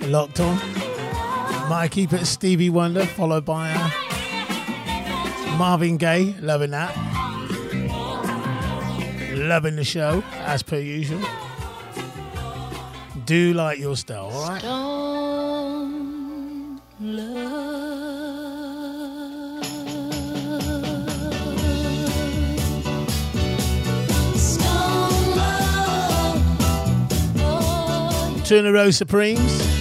[0.07, 0.57] locked on.
[1.69, 3.89] Mikey, but Stevie Wonder, followed by uh,
[5.55, 6.95] Marvin Gaye, loving that.
[9.35, 11.21] Loving the show, as per usual.
[13.25, 14.63] Do like your style, alright?
[28.51, 29.80] two in a row Supremes.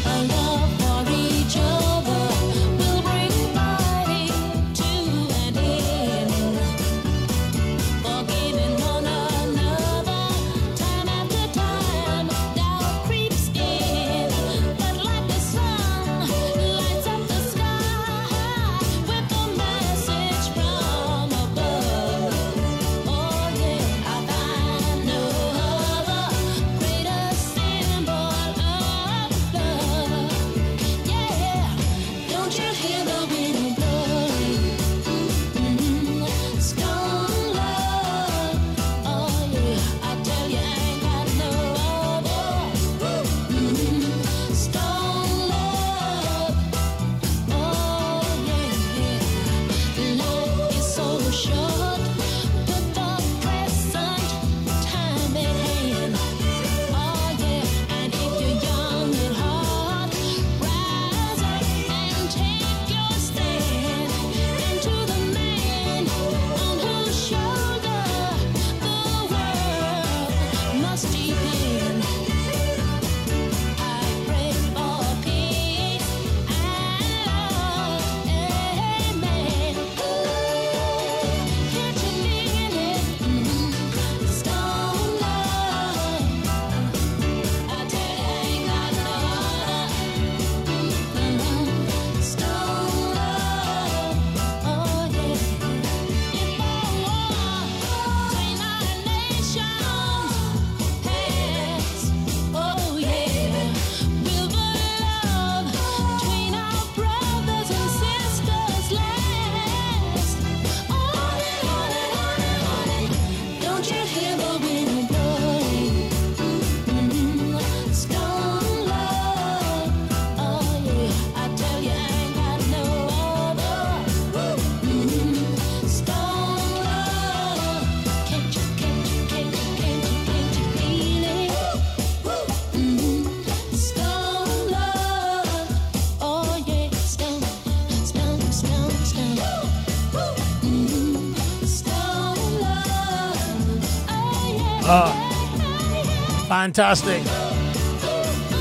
[146.61, 147.25] Fantastic.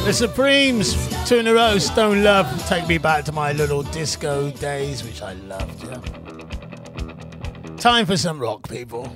[0.05, 0.95] The Supremes,
[1.27, 5.21] two in a row, Stone Love, take me back to my little disco days, which
[5.21, 5.83] I loved.
[5.83, 5.99] Yeah.
[7.75, 9.11] Time for some rock, people.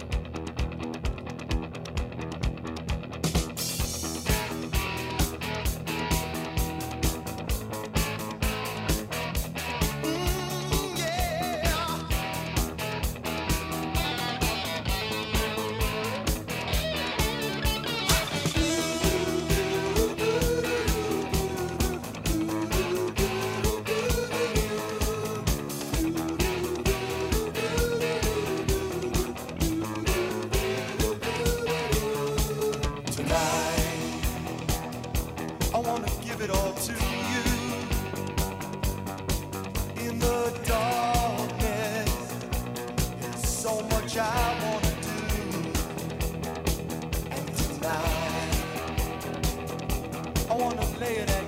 [51.04, 51.43] millionaire.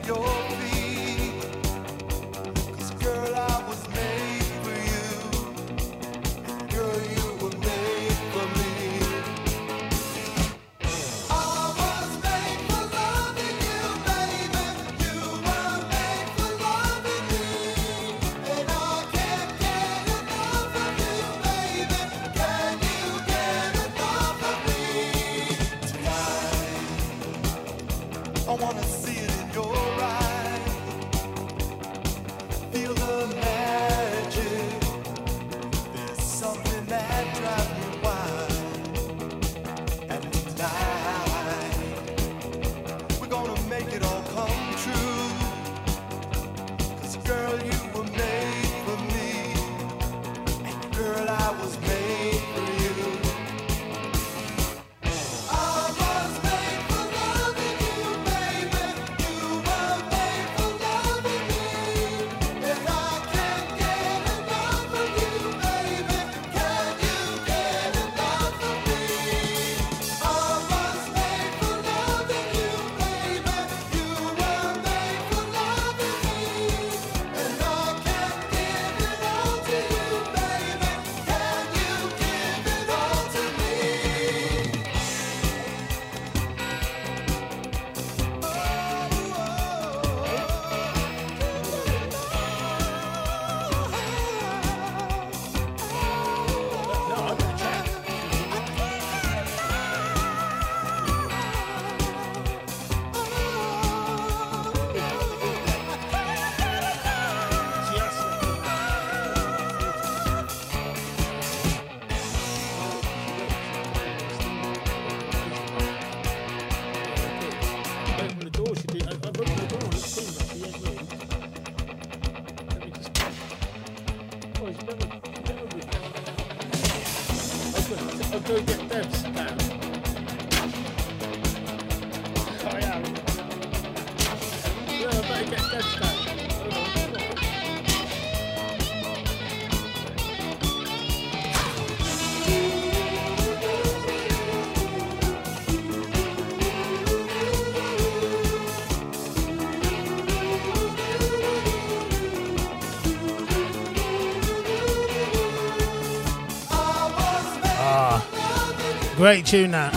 [159.26, 159.92] Great tune that.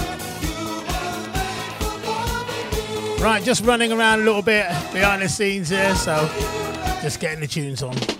[3.21, 6.17] Right, just running around a little bit behind the scenes here, so
[7.03, 8.18] just getting the tunes on.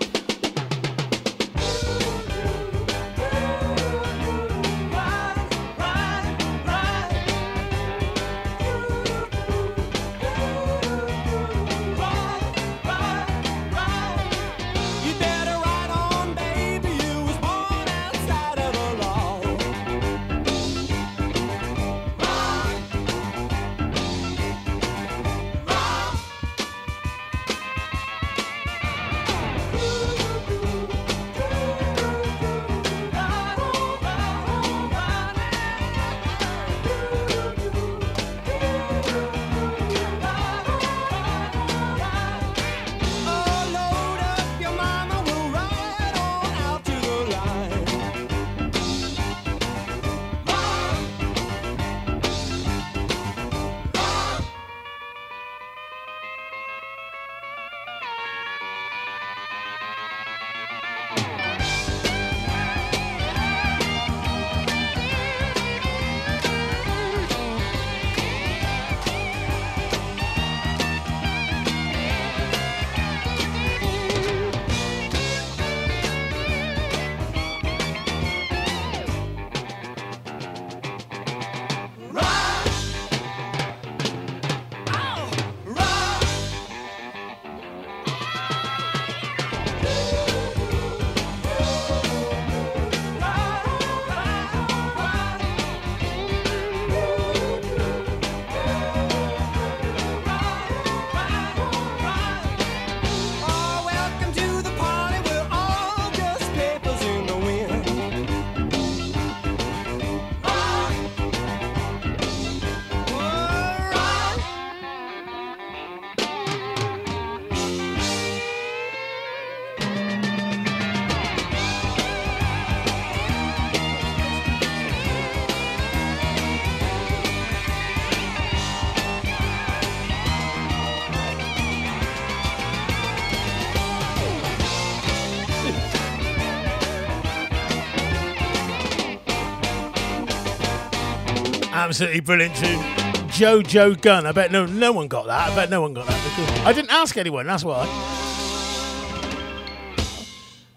[141.99, 143.29] Absolutely brilliant tune.
[143.29, 144.25] Jo Jo Gunne.
[144.25, 145.51] I bet no no one got that.
[145.51, 147.45] I bet no one got that I didn't ask anyone.
[147.45, 147.83] That's why.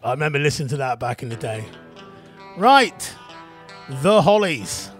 [0.02, 1.64] I remember listening to that back in the day.
[2.56, 3.14] Right,
[3.88, 4.90] the Hollies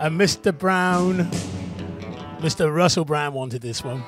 [0.00, 0.56] and Mr.
[0.56, 1.30] Brown,
[2.38, 2.74] Mr.
[2.74, 4.02] Russell Brown wanted this one.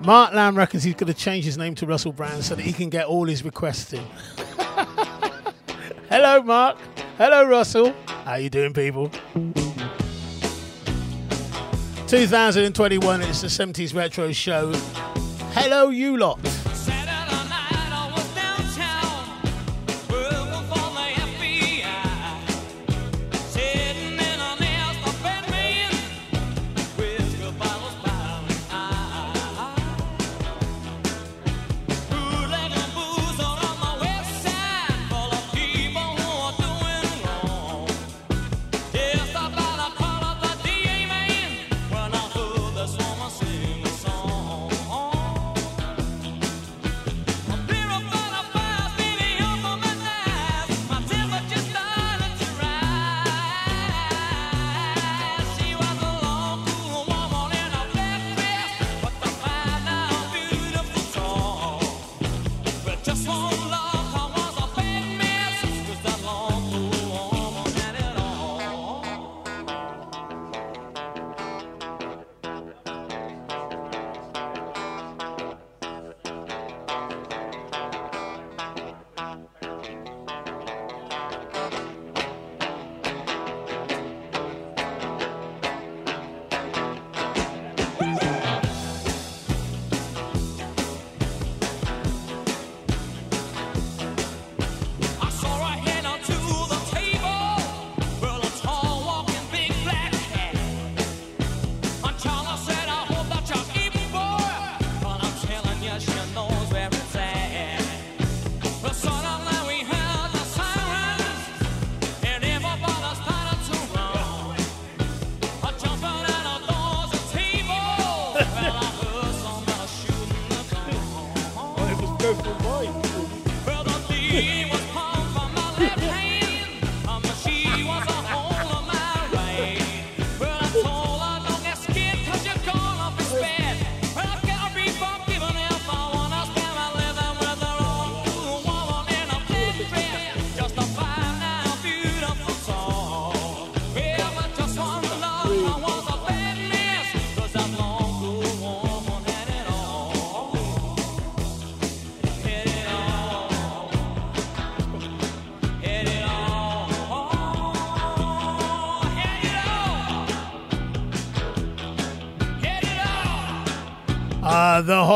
[0.00, 2.72] Mark Lamb reckons he's going to change his name to Russell Brown so that he
[2.72, 4.02] can get all his requests in.
[6.10, 6.76] Hello, Mark.
[7.18, 7.94] Hello, Russell.
[8.26, 9.08] How you doing, people?
[12.08, 14.72] 2021, it's the 70s retro show.
[15.52, 16.40] Hello, you lot.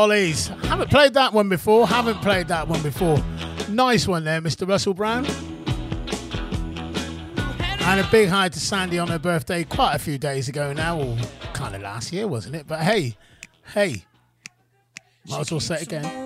[0.01, 0.47] Hollies.
[0.63, 1.85] Haven't played that one before.
[1.85, 3.23] Haven't played that one before.
[3.69, 4.67] Nice one there, Mr.
[4.67, 5.27] Russell Brown.
[7.81, 10.99] And a big hi to Sandy on her birthday quite a few days ago now,
[10.99, 11.15] or
[11.53, 12.65] kind of last year, wasn't it?
[12.65, 13.15] But hey,
[13.75, 14.05] hey,
[15.29, 16.20] might as well say it again.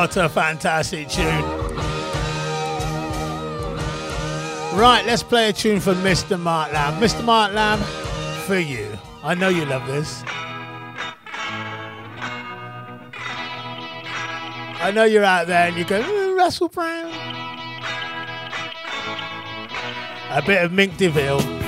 [0.00, 1.44] What a fantastic tune.
[4.74, 6.40] Right, let's play a tune for Mr.
[6.40, 6.98] Mark Lamb.
[6.98, 7.22] Mr.
[7.22, 7.80] Mark Lamb,
[8.46, 8.98] for you.
[9.22, 10.22] I know you love this.
[14.80, 17.12] I know you're out there and you go, "Ooh, Russell Brown.
[20.30, 21.59] A bit of Mink DeVille.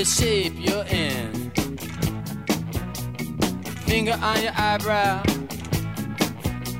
[0.00, 1.50] The shape you're in.
[3.82, 5.22] Finger on your eyebrow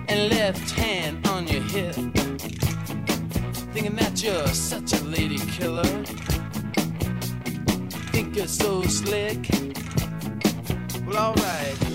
[0.09, 1.95] and left hand on your hip.
[3.75, 5.85] Thinking that you're such a lady killer.
[8.13, 9.51] Think you're so slick.
[11.07, 11.90] Well, alright.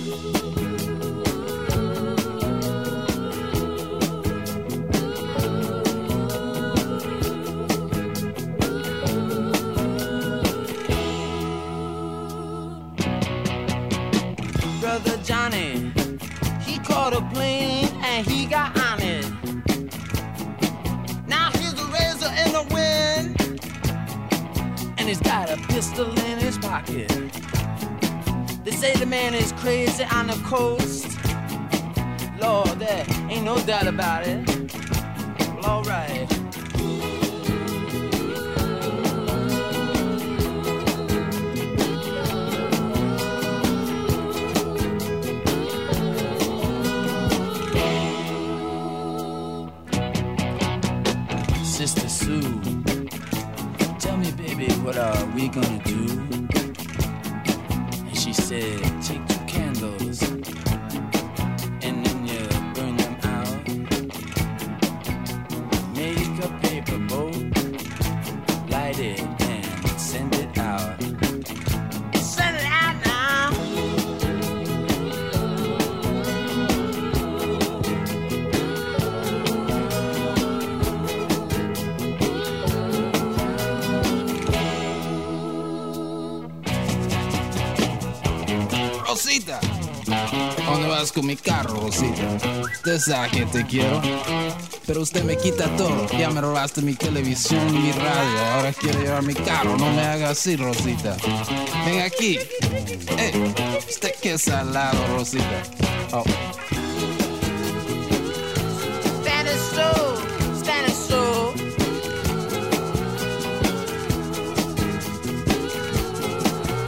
[25.75, 27.09] Pistol in his pocket.
[28.63, 31.17] They say the man is crazy on the coast.
[32.39, 34.54] Lord, there ain't no doubt about it.
[55.55, 55.93] Gonna do?
[58.07, 58.84] And she said,
[91.15, 92.37] con mi carro, Rosita.
[92.61, 94.01] Usted sabe que te quiero.
[94.85, 96.07] Pero usted me quita todo.
[96.17, 98.39] Ya me robaste mi televisión y mi radio.
[98.53, 99.77] Ahora quiere llevar mi carro.
[99.77, 101.15] No me haga así, Rosita.
[101.85, 102.37] Ven aquí.
[103.17, 103.53] Eh,
[103.87, 105.63] usted qué salado, Rosita.
[106.11, 106.23] Oh.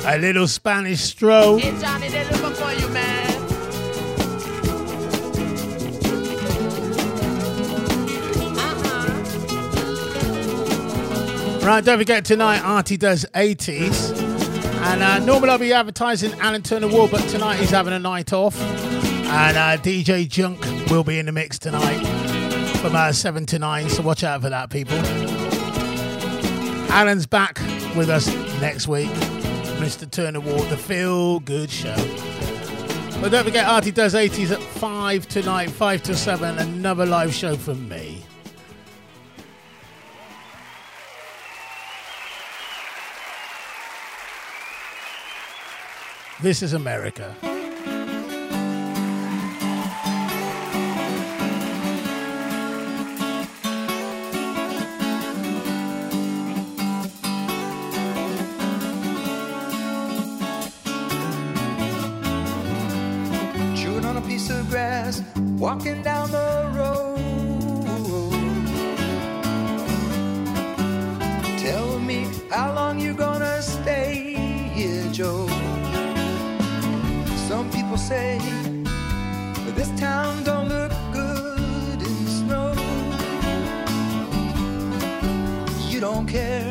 [0.06, 1.58] A little Spanish stroll.
[1.58, 3.06] Hey Johnny, they looking for you, man.
[11.68, 14.18] Right, don't forget tonight, Artie does 80s.
[14.84, 18.31] And uh, normally I'll be advertising Alan Turner Ward, but tonight he's having a night
[18.31, 18.57] off.
[18.61, 21.99] And uh, DJ Junk will be in the mix tonight
[22.77, 24.95] from uh, 7 to 9, so watch out for that, people.
[26.89, 27.60] Alan's back
[27.98, 28.27] with us
[28.61, 29.10] next week.
[29.81, 30.10] Mr.
[30.10, 31.98] Turner Ward, the Feel Good Show.
[33.19, 37.57] But don't forget, Artie does 80s at 5 tonight, 5 to 7, another live show
[37.57, 38.06] from me.
[46.39, 47.35] This is America.
[78.07, 78.39] Say
[79.75, 82.71] this town don't look good in snow.
[85.89, 86.66] You don't care,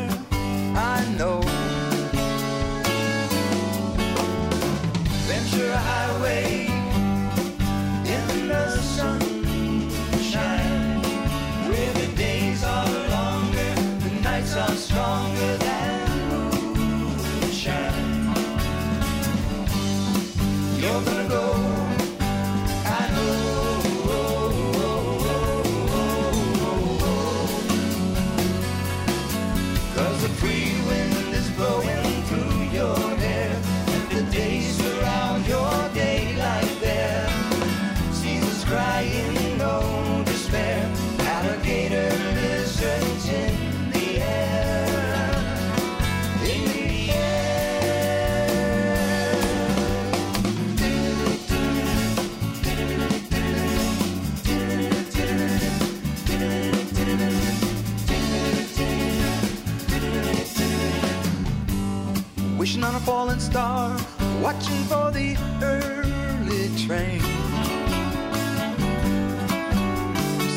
[63.57, 63.97] star,
[64.39, 67.21] watching for the early train.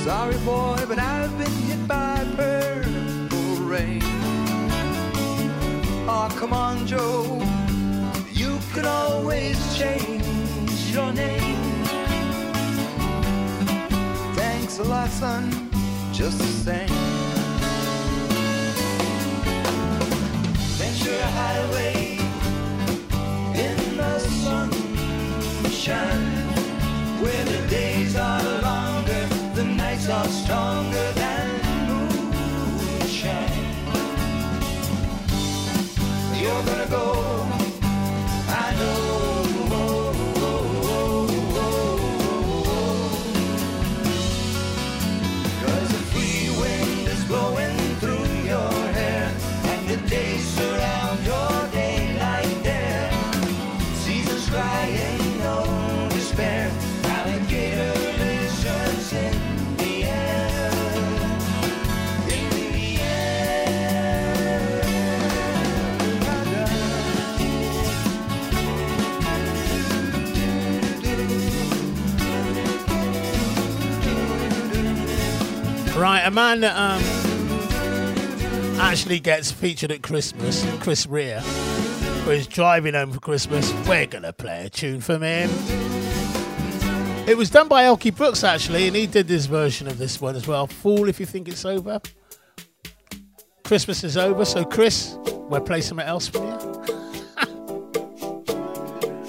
[0.05, 4.03] Sorry, boy, but I've been hit by purple rain.
[6.13, 7.41] Oh, come on, Joe.
[8.33, 11.63] You could always change your name.
[14.41, 15.45] Thanks a lot, son,
[16.13, 16.97] just the same.
[20.79, 22.10] Ventura Highway
[24.45, 26.27] sunshine,
[27.23, 31.49] where the days are longer, the nights are stronger than
[31.89, 33.67] moonshine.
[36.41, 37.07] You're gonna go,
[38.49, 39.10] I know.
[76.31, 77.03] Man that um,
[78.81, 81.41] actually gets featured at Christmas, Chris Rea,
[82.25, 83.73] who is driving home for Christmas.
[83.87, 85.51] We're going to play a tune from him.
[87.29, 90.37] It was done by Elkie Brooks, actually, and he did this version of this one
[90.37, 90.67] as well.
[90.67, 92.01] Fool if you think it's over.
[93.65, 95.17] Christmas is over, so Chris,
[95.49, 96.53] we'll play something else for you.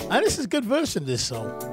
[0.10, 1.71] and this is a good version of this song.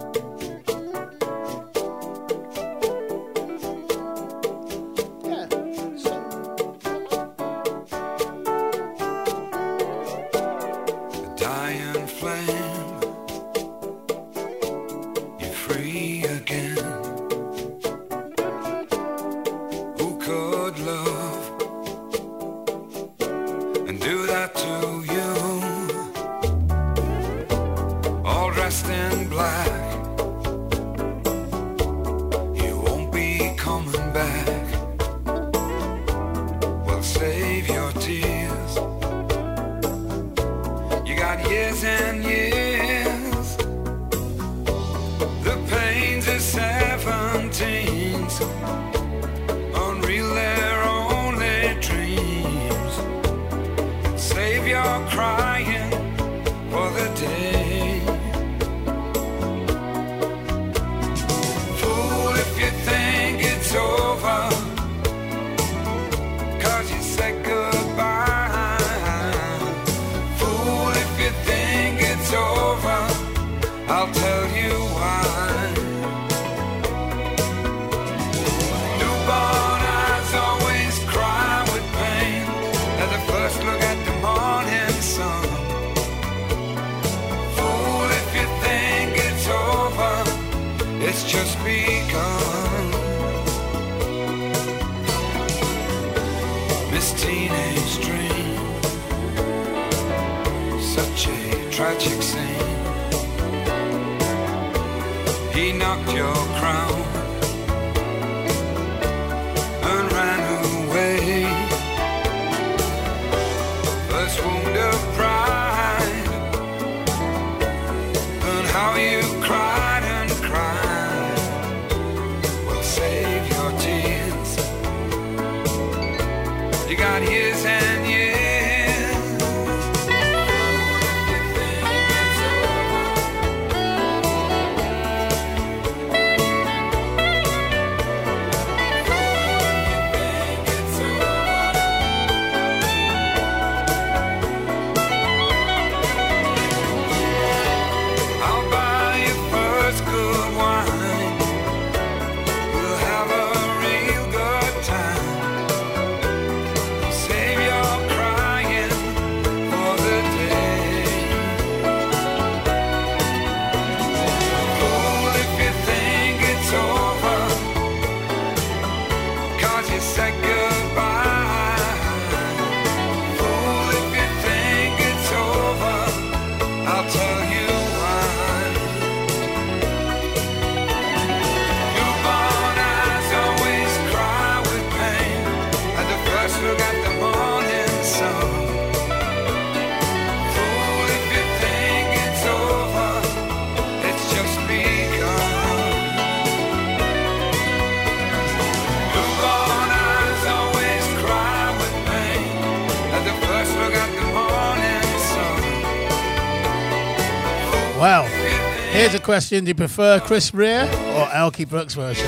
[209.29, 212.27] question do you prefer Chris Rea or Elkie Brooks' version?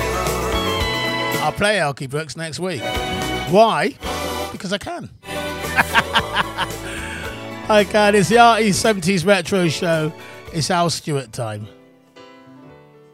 [1.41, 2.83] I'll play Elkie Brooks next week.
[3.49, 3.95] Why?
[4.51, 5.09] Because I can.
[7.67, 8.13] I can.
[8.13, 10.13] It's the Artie 70s Retro Show.
[10.53, 11.67] It's Al Stewart time.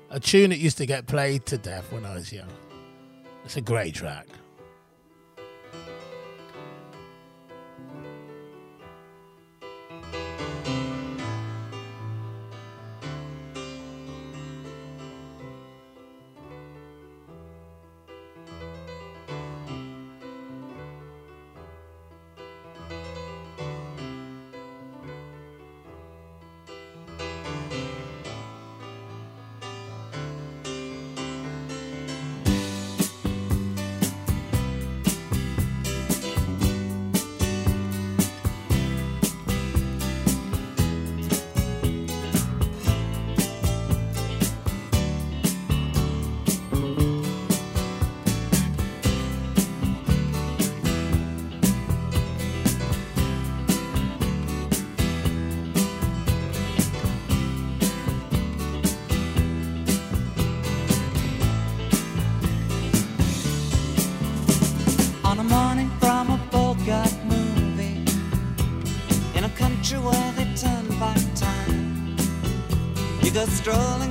[0.09, 2.51] A tune that used to get played to death when I was young.
[3.45, 4.27] It's a great track.
[73.67, 74.06] strolling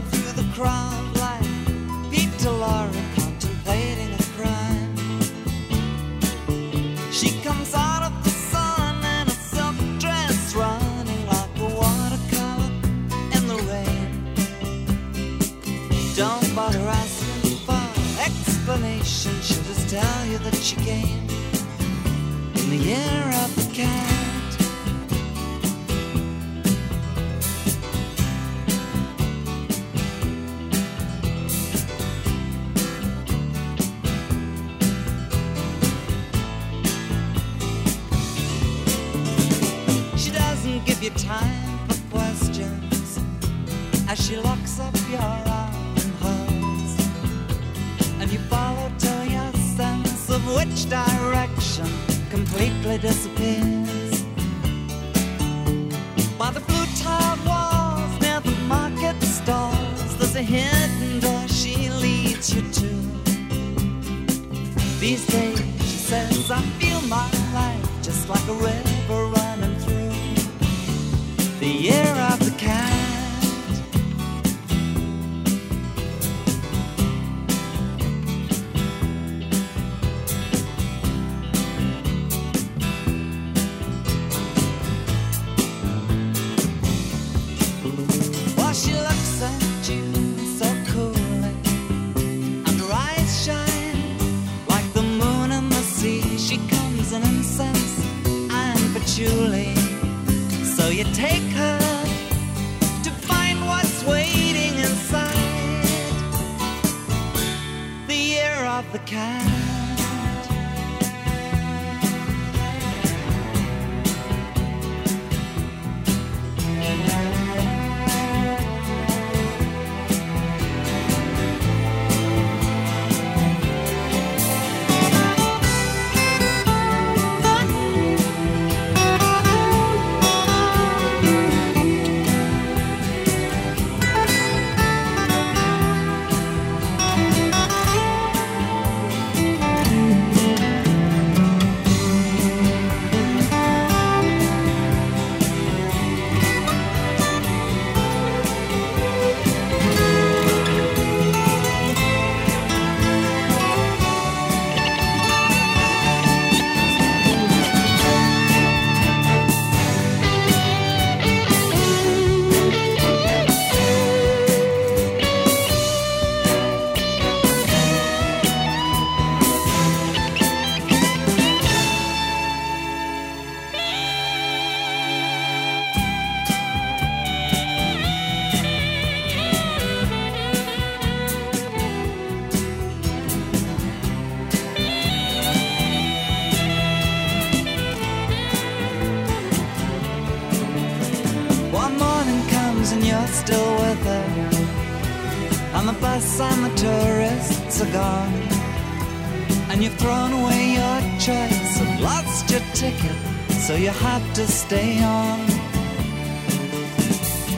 [203.66, 205.40] so you had to stay on.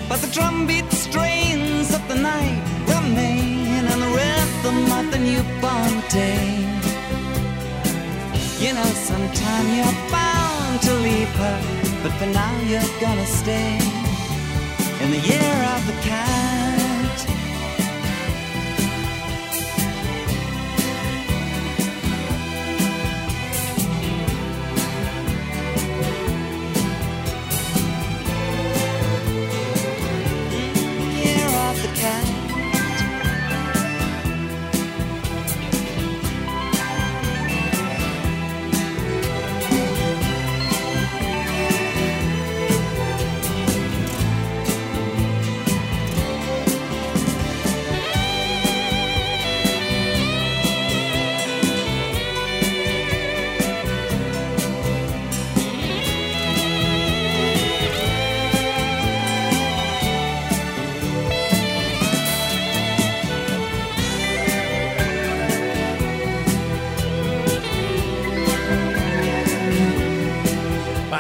[0.09, 6.48] But the drumbeat strains of the night remain and the rhythm of the newborn day.
[8.64, 11.59] You know, sometime you're bound to leave her,
[12.02, 13.67] but for now you're gonna stay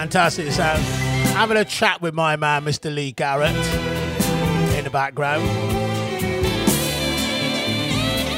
[0.08, 0.82] Fantastic sound.
[1.36, 2.92] Having a chat with my man, Mr.
[2.92, 3.54] Lee Garrett,
[4.74, 5.42] in the background.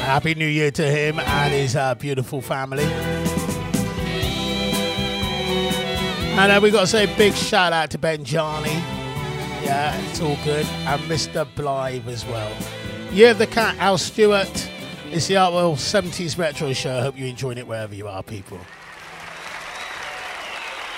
[0.03, 2.83] Happy New Year to him and his uh, beautiful family.
[6.33, 8.65] And uh, we got to say a big shout out to Ben Jarney.
[9.63, 10.65] Yeah, it's all good.
[10.65, 11.47] And Mr.
[11.55, 12.51] Blythe as well.
[13.13, 14.69] Year of the Cat, Al Stewart.
[15.09, 16.99] It's the Artwell 70s Retro Show.
[16.99, 18.59] Hope you're enjoying it wherever you are, people.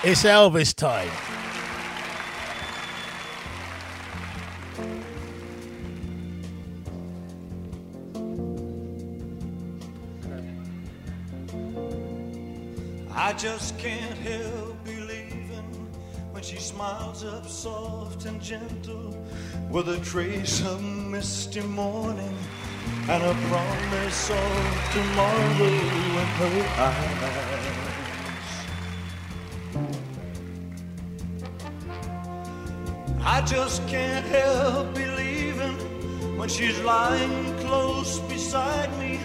[0.05, 1.09] It's Elvis time.
[13.15, 15.87] I just can't help believing
[16.33, 19.15] when she smiles up soft and gentle
[19.71, 22.37] with a trace of misty morning
[23.07, 27.92] and a promise of tomorrow in her eyes.
[33.25, 35.77] I just can't help believing
[36.37, 39.17] when she's lying close beside me,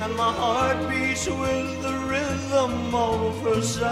[0.00, 3.84] and my heart beats with the rhythm of her sighs.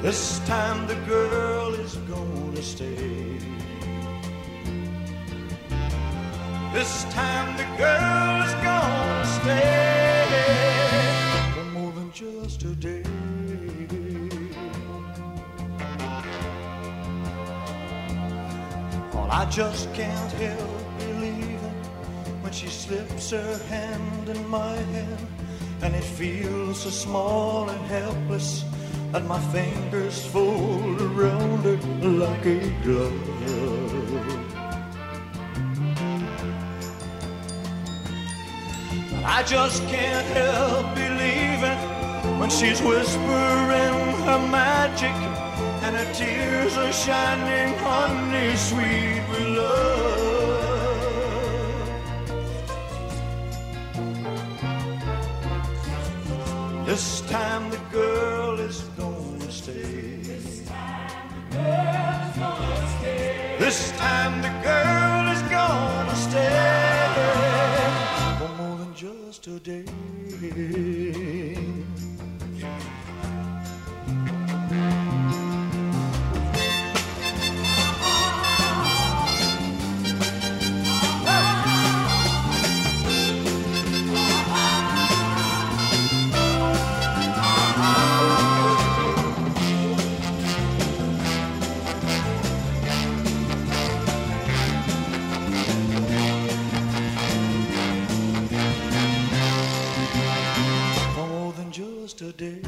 [0.00, 3.36] This time the girl is gonna stay.
[6.72, 9.89] This time the girl is gonna stay
[19.30, 21.58] All I just can't help believing
[22.42, 25.26] when she slips her hand in my hand,
[25.82, 28.64] and it feels so small and helpless
[29.12, 33.30] that my fingers fold around it like a glove.
[39.24, 43.94] I just can't help believing when she's whispering
[44.26, 45.39] her magic
[45.90, 50.86] and her tears are shining honey sweet with love.
[56.86, 60.22] This time the girl is gonna stay.
[60.22, 61.02] This time
[61.42, 63.56] the girl is gonna stay.
[63.58, 67.08] This time the girl is gonna stay
[68.38, 71.29] for more than just a day.
[102.20, 102.60] Than just a day.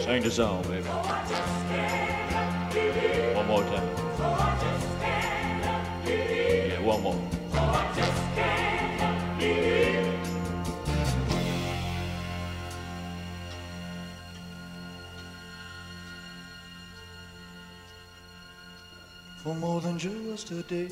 [0.00, 0.84] Sing the song, baby.
[3.34, 3.88] One more time.
[6.06, 7.23] Yeah, one more.
[19.44, 20.88] For more than just a day.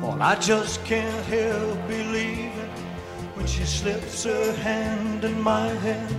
[0.00, 2.70] Well, I just can't help believing
[3.34, 6.16] when she slips her hand in my hand,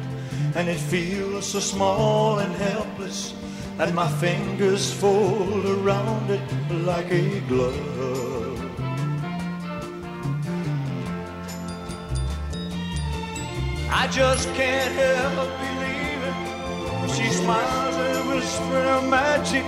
[0.55, 3.33] and it feels so small and helpless
[3.79, 6.41] and my fingers fold around it
[6.85, 8.59] like a glove.
[13.89, 15.68] I just can't help
[17.15, 19.65] she smiles and whispers her magic,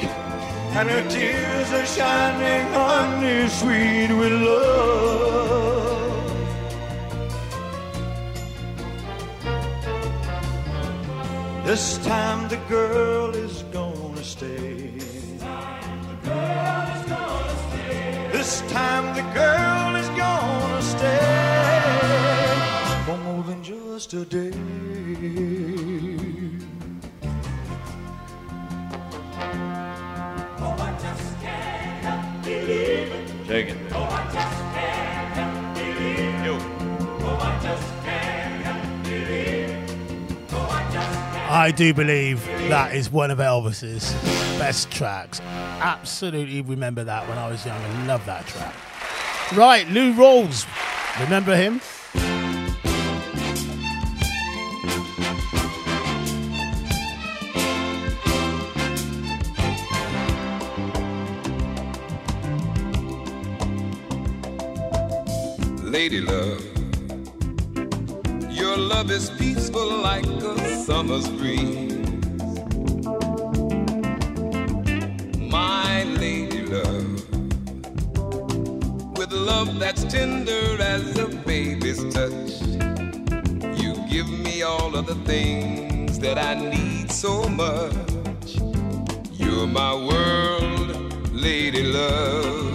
[0.77, 5.01] and her tears are shining honey sweet with love.
[11.65, 14.91] This time the girl is gonna stay.
[18.31, 21.91] This time the girl is gonna stay
[23.05, 25.90] for more than just a day.
[41.53, 44.13] I do believe that is one of Elvis's
[44.57, 45.41] best tracks.
[45.41, 48.73] Absolutely remember that when I was young and love that track.
[49.53, 50.65] Right, Lou Rawls.
[51.19, 51.81] Remember him?
[65.83, 66.70] Lady love,
[68.71, 71.91] your love is peaceful like a summer's breeze.
[75.57, 77.13] My lady love,
[79.17, 82.61] with love that's tender as a baby's touch,
[83.81, 88.55] you give me all of the things that I need so much.
[89.33, 92.71] You're my world, lady love.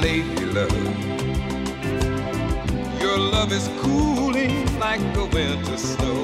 [0.00, 0.83] lady love.
[3.34, 6.22] Love is cooling like the winter snow.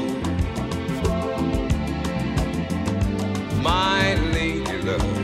[3.61, 5.19] My lady love.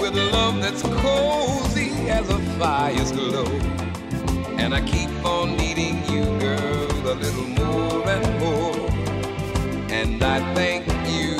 [0.00, 3.46] With love that's cozy as a fire's glow.
[4.58, 8.90] And I keep on needing you, girl, a little more and more.
[9.90, 10.86] And I thank
[11.16, 11.32] you,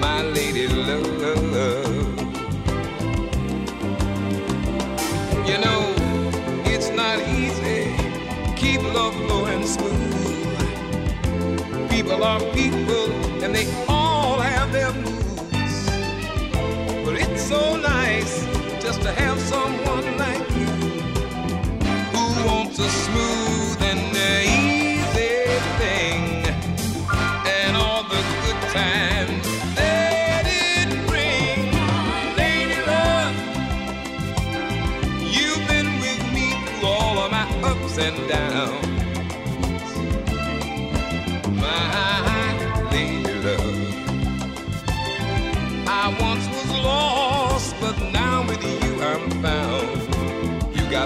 [0.00, 1.89] my lady love.
[11.90, 13.09] People are people,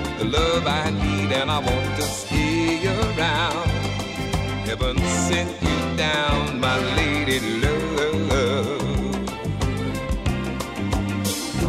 [0.00, 3.68] got the love I need, and I want to stay around.
[4.66, 4.98] Heaven
[5.28, 7.84] sent you down, my lady love.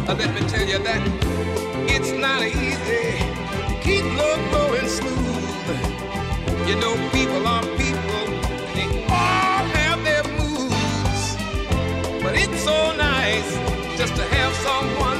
[0.08, 1.02] Let me tell you that
[1.94, 3.06] it's not easy.
[3.86, 6.68] Keep love going smooth.
[6.68, 8.26] You know, people are people,
[8.76, 8.88] they
[9.22, 11.22] all have their moods.
[12.24, 13.50] But it's so nice
[14.00, 15.15] just to have someone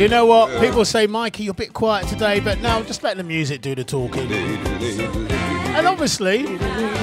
[0.00, 0.50] You know what?
[0.50, 0.62] love.
[0.62, 3.74] People say, Mikey, you're a bit quiet today, but no, just let the music do
[3.74, 4.32] the talking.
[4.32, 6.44] And obviously,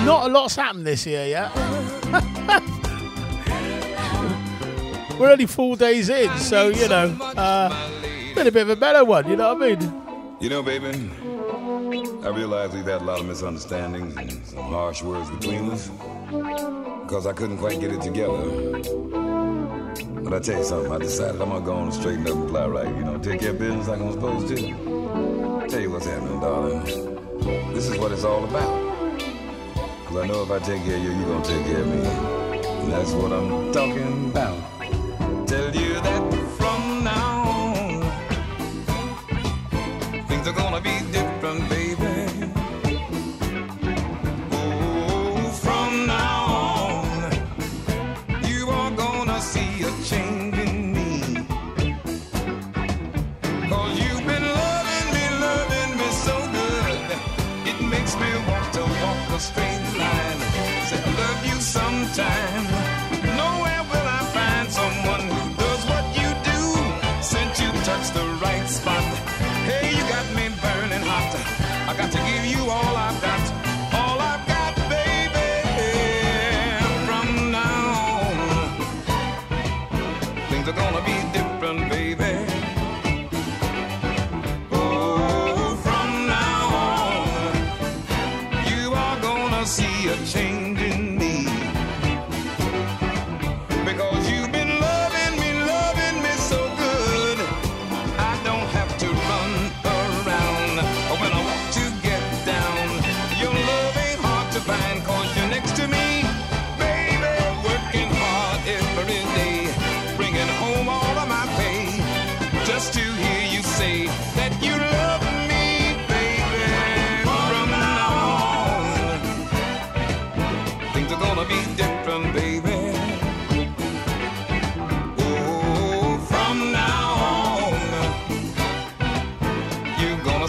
[0.04, 1.56] not a lot's happened this year yet.
[5.20, 7.70] We're only four days in, so you know, uh,
[8.34, 9.30] been a bit of a better one.
[9.30, 9.94] You know what I mean?
[10.40, 15.30] You know, baby, I realize we've had a lot of misunderstandings and some harsh words
[15.30, 15.92] between us
[17.04, 19.27] because I couldn't quite get it together.
[20.24, 22.50] But I tell you something, I decided I'm gonna go on and straighten up and
[22.50, 22.88] fly right.
[22.88, 24.56] You know, take care of business like I'm supposed to.
[25.68, 26.84] Tell you what's happening, darling.
[27.74, 29.06] This is what it's all about.
[30.02, 32.02] Because I know if I take care of you, you're gonna take care of me.
[32.02, 34.77] And that's what I'm talking about.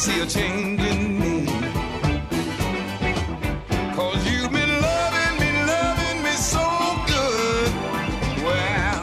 [0.09, 1.47] see a change in me.
[3.95, 6.67] Cause you've been loving me, loving me so
[7.13, 7.73] good.
[8.47, 9.03] Well,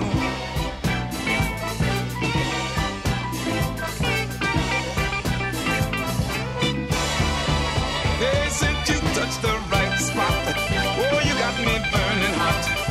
[8.22, 10.34] they said you touched the right spot.
[11.04, 12.85] Oh, you got me burning hot.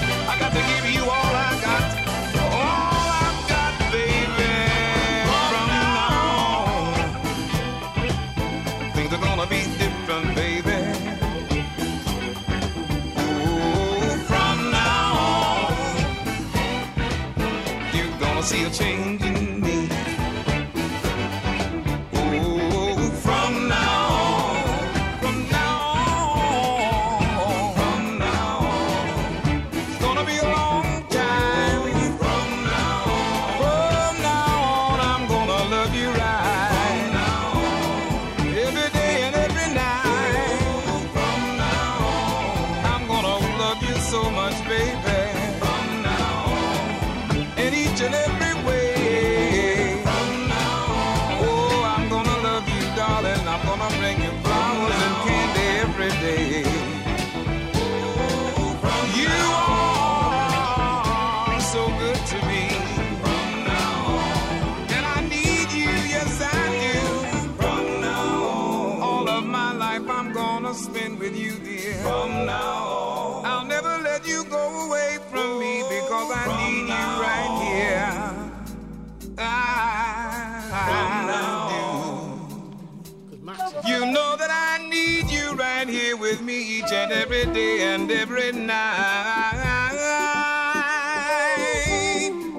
[87.44, 89.92] every day and every night.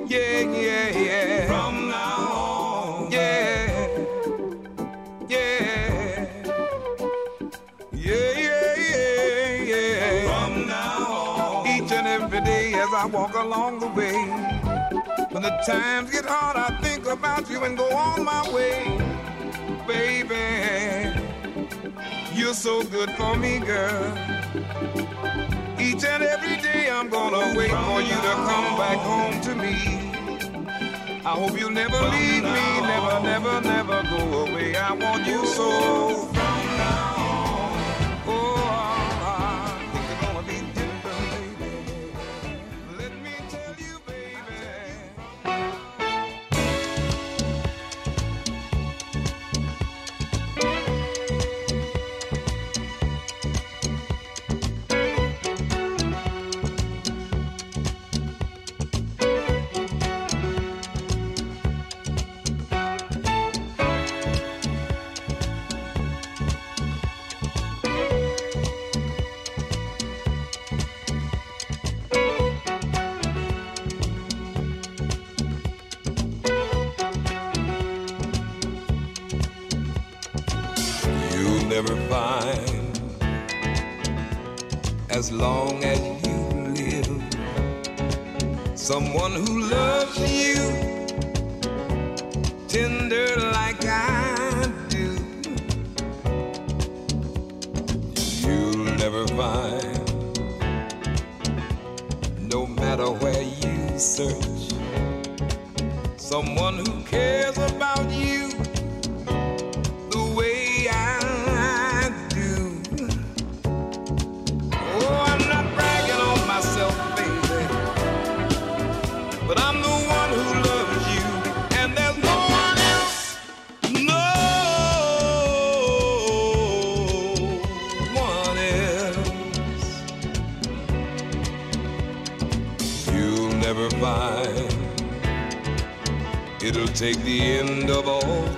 [0.07, 1.48] Yeah, yeah, yeah.
[1.48, 3.12] From now on.
[3.12, 3.88] Yeah.
[5.28, 6.28] Yeah.
[7.94, 10.28] Yeah, yeah, yeah, yeah.
[10.28, 11.68] From now on.
[11.68, 14.14] Each and every day as I walk along the way.
[15.32, 18.86] When the times get hard, I think about you and go on my way,
[19.88, 21.20] baby.
[22.34, 24.44] You're so good for me, girl.
[25.86, 29.76] Each and every day I'm gonna wait for you to come back home to me.
[31.24, 34.76] I hope you'll never leave me, never, never, never go away.
[34.76, 36.44] I want you so.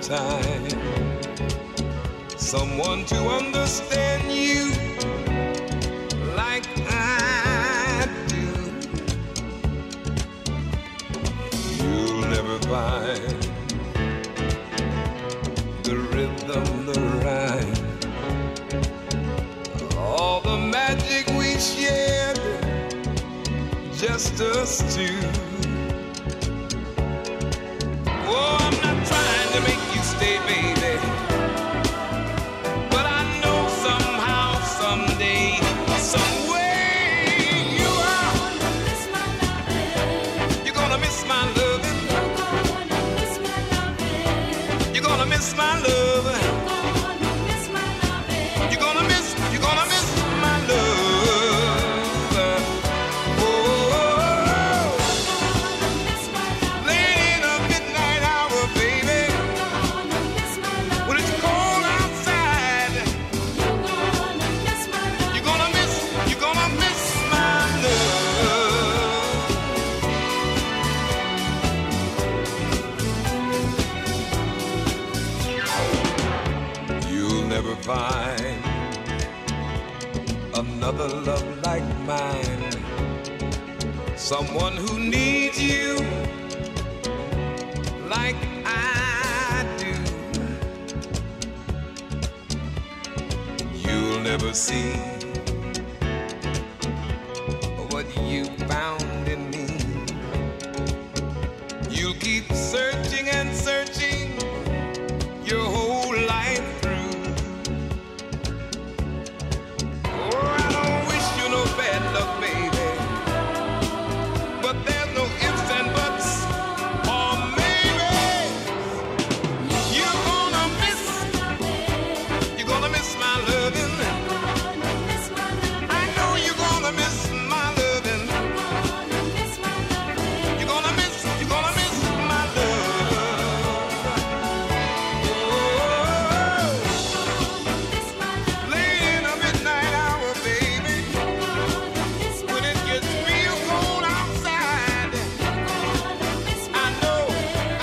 [0.08, 0.37] time.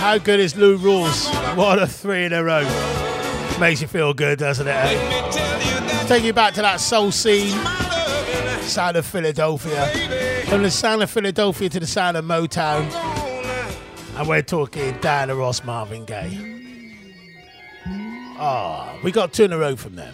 [0.05, 1.25] How good is Lou Rawls?
[1.55, 2.61] What a three in a row.
[3.59, 4.71] Makes you feel good, doesn't it?
[4.71, 6.05] eh?
[6.05, 7.57] Take you back to that soul scene,
[8.61, 9.87] sound of Philadelphia.
[10.45, 12.83] From the sound of Philadelphia to the sound of Motown.
[14.15, 16.37] And we're talking Diana Ross, Marvin Gaye.
[18.37, 20.13] Ah, we got two in a row from them.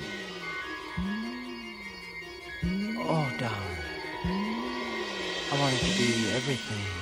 [2.98, 3.78] Oh, darling.
[5.52, 7.01] I wanted to be everything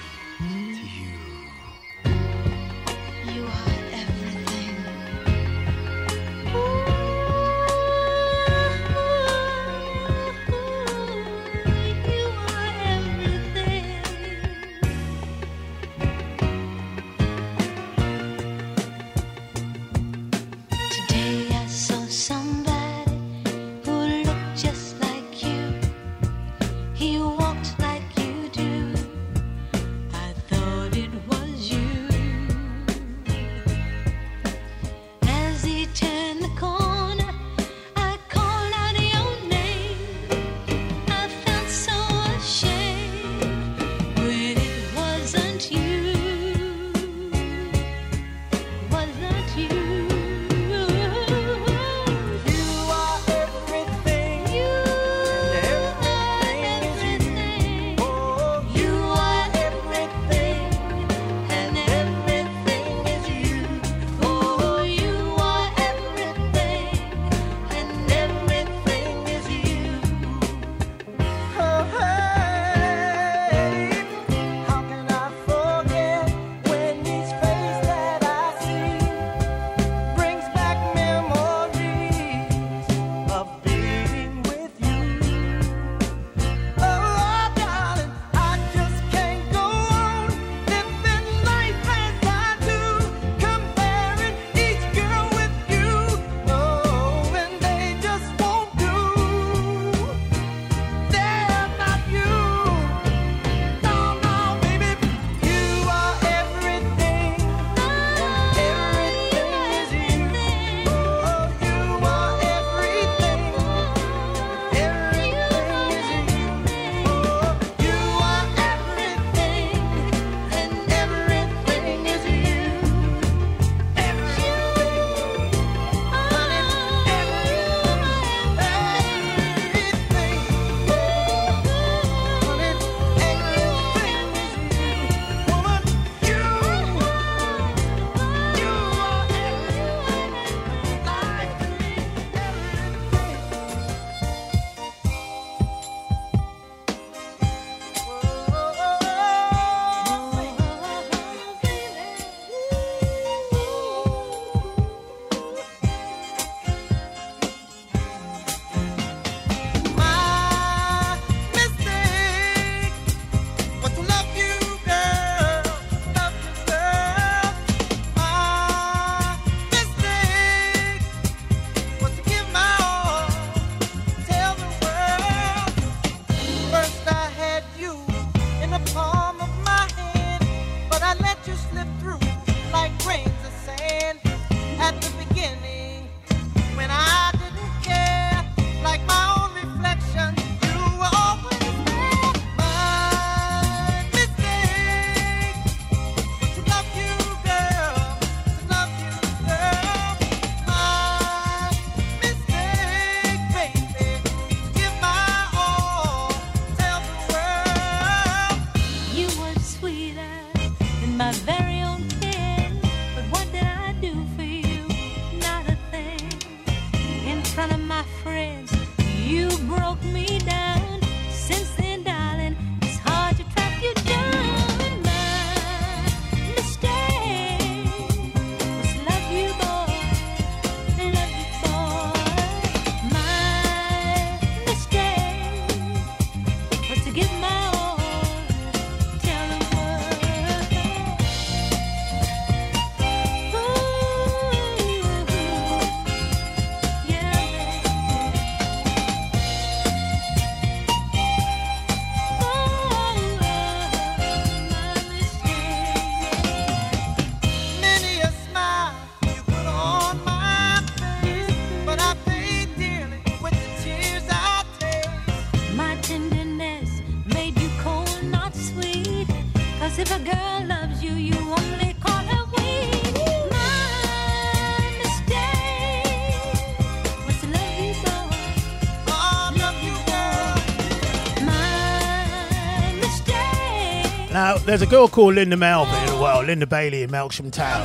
[284.70, 287.82] there's a girl called Linda Melvin, well, Linda Bailey in Melksham Town.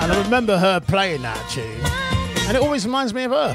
[0.00, 1.68] And I remember her playing that tune.
[2.48, 3.54] And it always reminds me of her.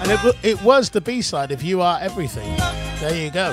[0.00, 2.56] And it, it was the B side of You Are Everything.
[3.00, 3.50] There you go.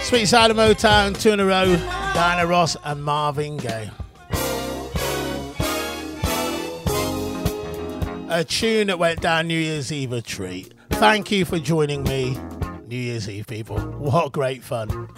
[0.00, 1.76] Sweet Side of Motown, two in a row,
[2.14, 3.90] Diana Ross and Marvin Gaye.
[8.30, 10.72] A tune that went down New Year's Eve a treat.
[10.92, 12.38] Thank you for joining me.
[12.92, 13.78] New Year's Eve, people.
[13.78, 15.08] What great fun.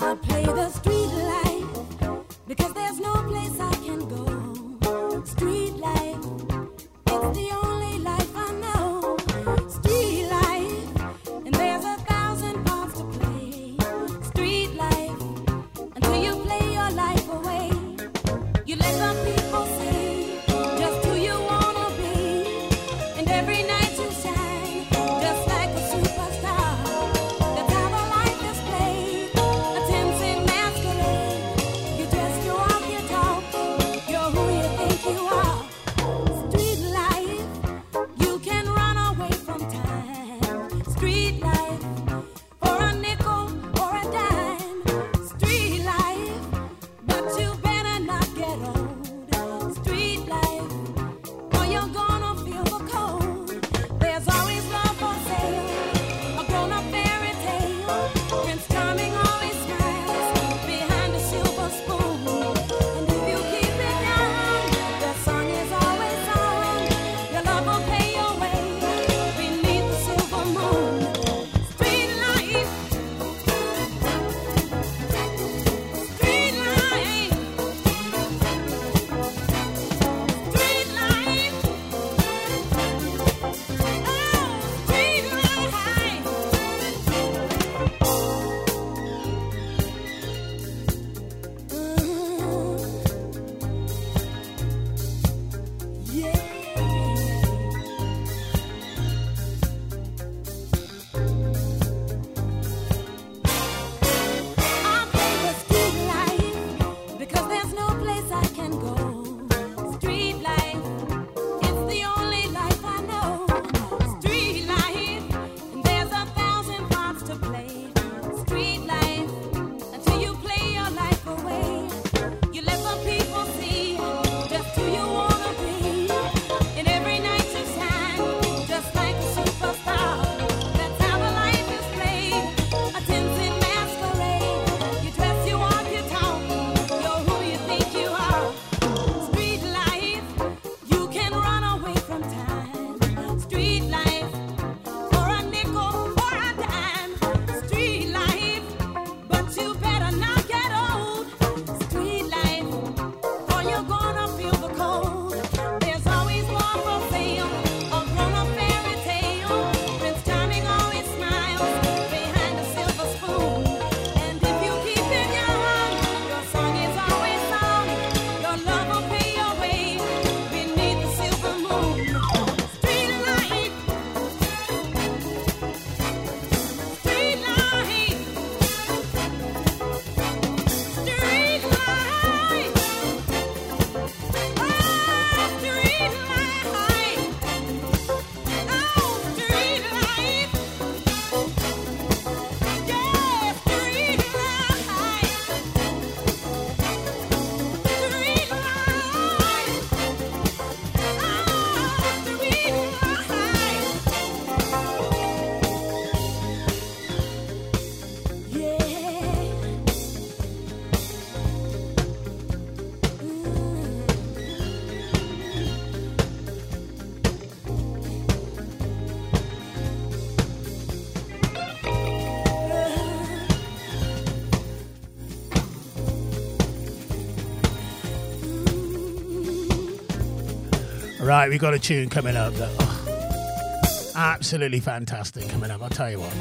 [231.45, 235.83] Right, we got a tune coming up that oh, absolutely fantastic coming up.
[235.83, 236.33] I'll tell you what.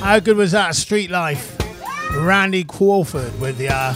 [0.00, 0.74] How good was that?
[0.74, 1.54] Street Life.
[2.16, 3.94] Randy Crawford with the uh,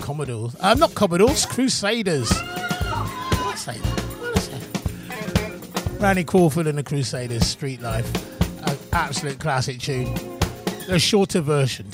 [0.00, 0.56] Commodores.
[0.58, 2.32] Uh, not Commodores, Crusaders.
[2.32, 3.80] What that?
[5.06, 5.98] That?
[6.00, 8.12] Randy Crawford and the Crusaders, Street Life.
[8.66, 10.12] An absolute classic tune.
[10.88, 11.89] The shorter version.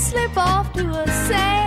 [0.00, 1.59] Slip off to a sand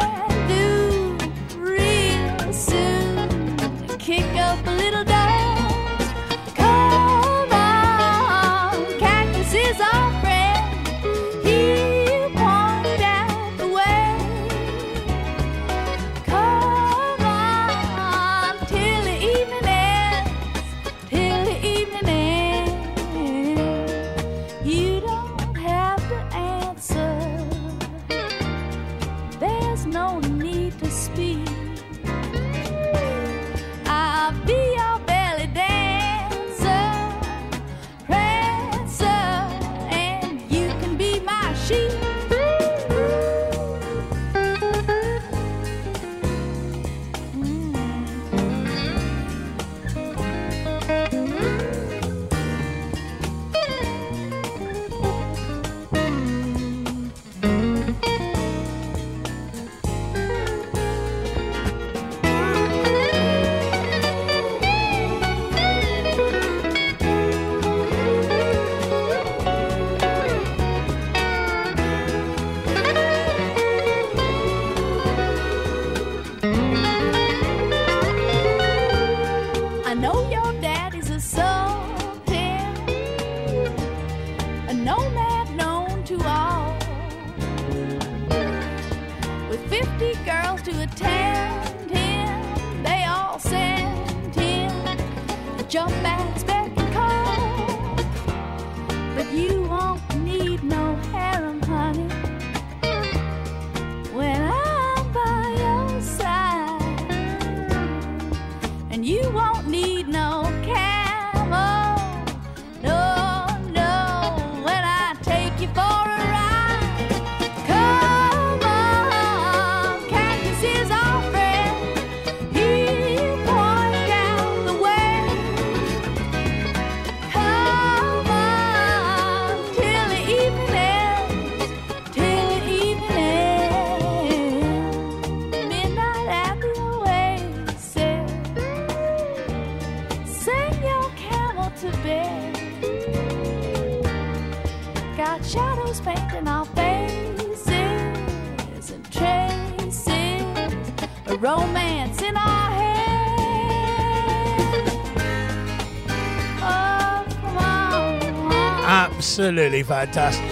[159.43, 160.45] Absolutely fantastic.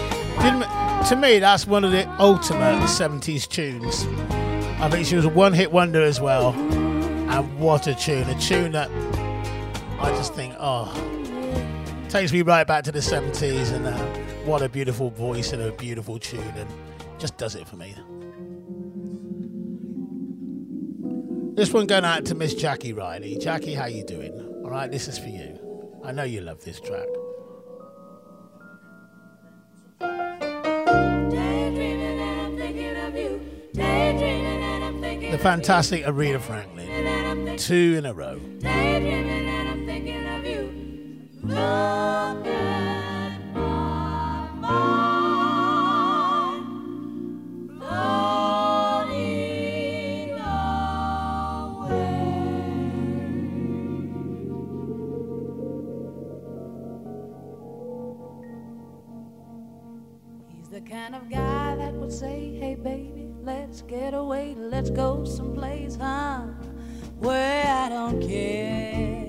[1.08, 4.06] To me, that's one of the ultimate 70s tunes.
[4.82, 6.50] I think she was a one hit wonder as well.
[6.50, 8.30] And what a tune.
[8.30, 8.92] A tune that
[9.98, 10.92] I just think, oh,
[12.10, 13.72] takes me right back to the 70s.
[13.72, 13.98] And uh,
[14.44, 16.42] what a beautiful voice and a beautiful tune.
[16.58, 16.70] And
[17.18, 17.96] just does it for me.
[21.56, 23.38] This one going out to Miss Jackie Riley.
[23.38, 24.34] Jackie, how you doing?
[24.66, 25.58] All right, this is for you.
[26.04, 27.08] I know you love this track.
[35.42, 37.58] Fantastic Aretha Franklin.
[37.58, 38.40] Two in a row.
[60.90, 62.58] Kind of guy that would say,
[63.82, 66.42] let's get away, let's go someplace, huh?
[67.20, 69.26] Where I don't care.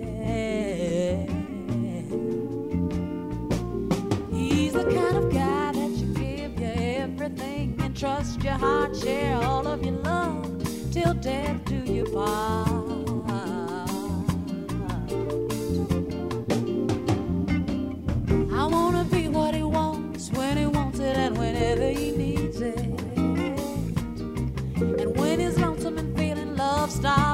[4.31, 9.37] He's the kind of guy that you give you everything and trust your heart, share
[9.37, 13.12] all of your love till death do you part.
[26.95, 27.32] And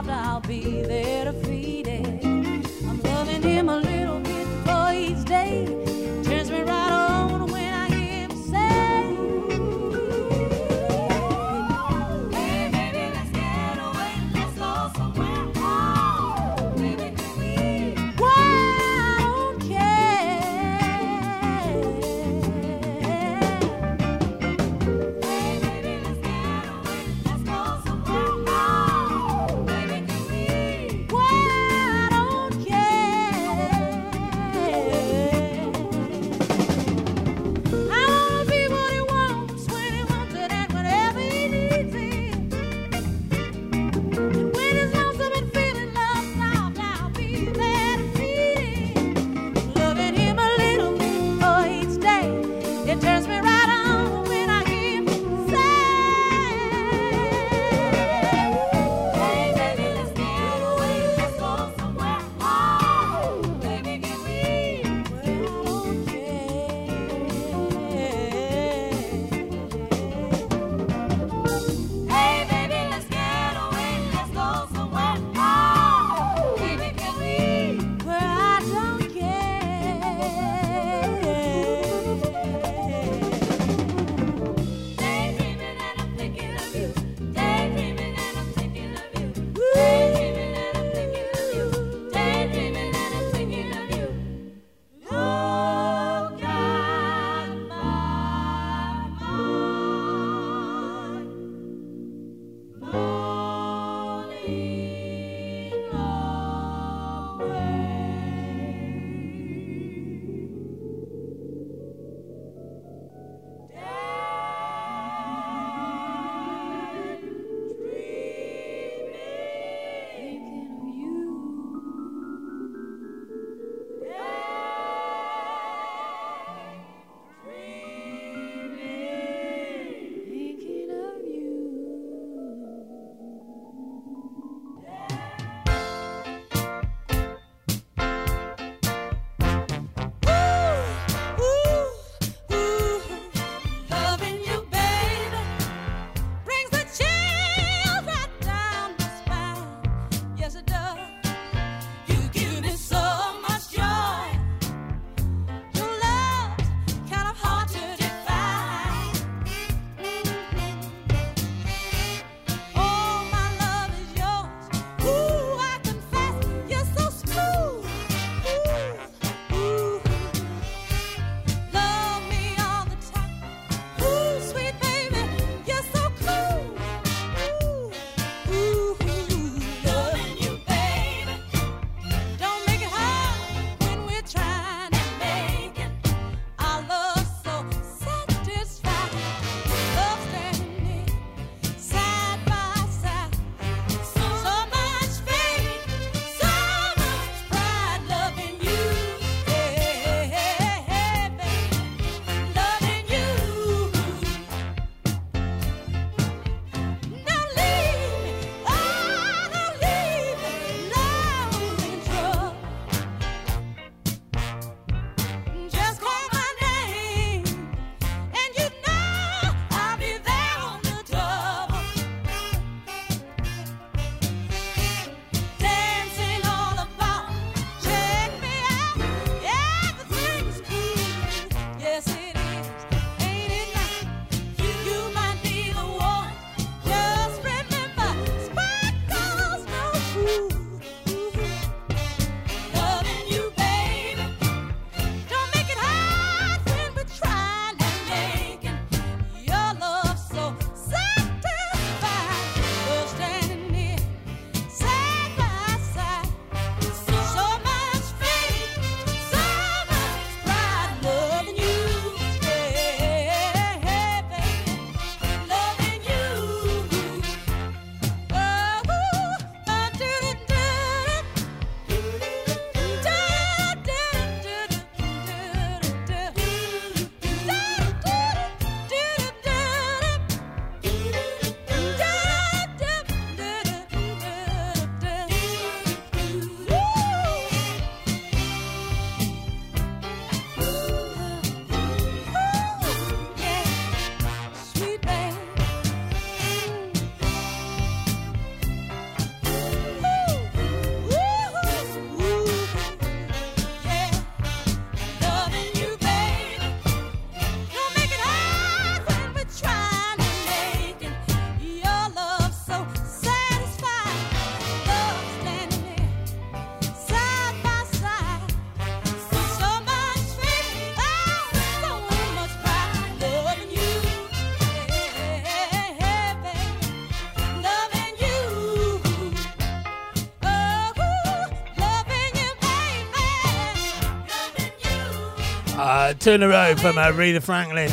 [336.15, 337.91] Two in a row from uh, Aretha Franklin.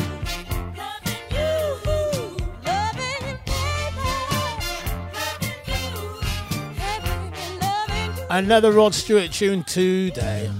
[8.30, 10.50] Another Rod Stewart tune today.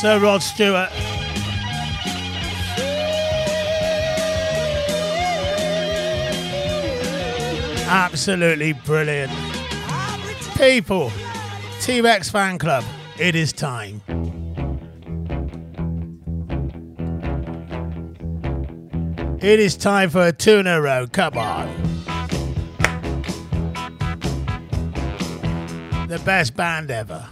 [0.00, 0.88] Sir Rod Stewart.
[7.86, 9.30] Absolutely brilliant.
[10.56, 11.12] People,
[11.82, 12.82] T Rex Fan Club,
[13.18, 14.00] it is time.
[19.42, 21.08] It is time for a two in a row.
[21.12, 21.68] Come on.
[26.08, 27.28] The best band ever.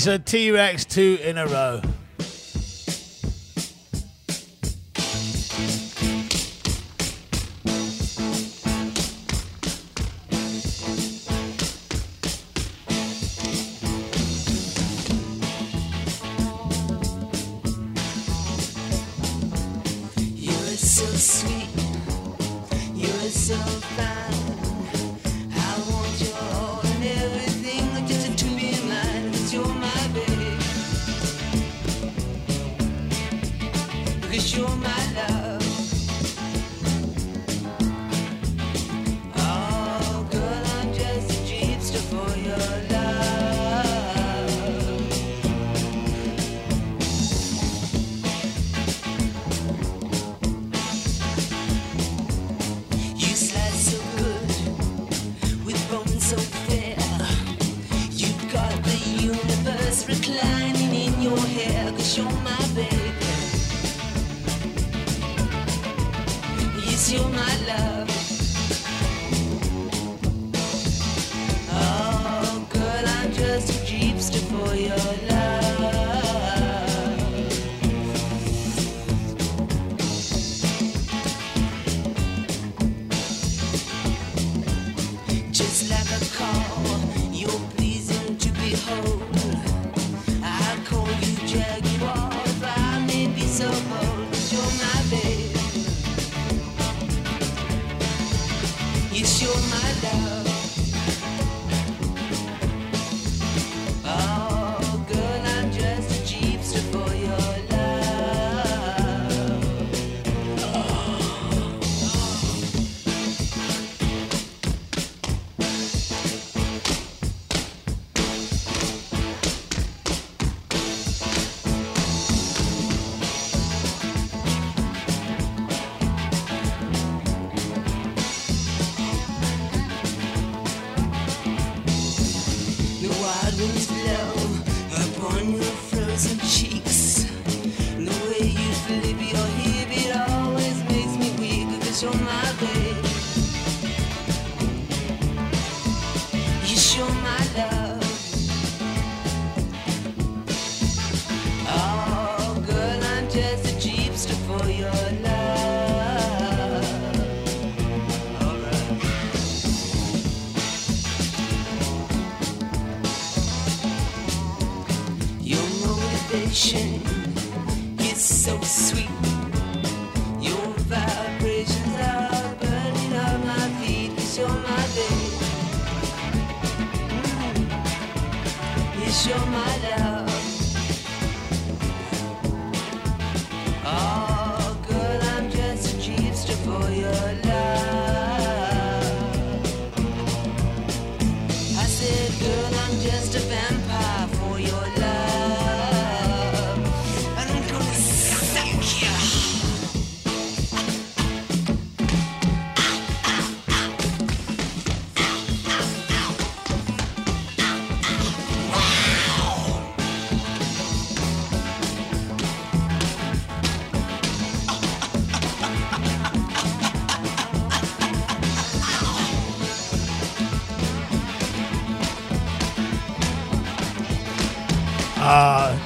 [0.00, 1.82] It's a T Rex two in a row.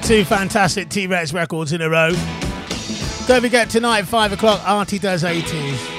[0.05, 2.11] Two fantastic T Rex records in a row.
[3.27, 5.94] Don't forget, tonight, 5 o'clock, Artie does 80s.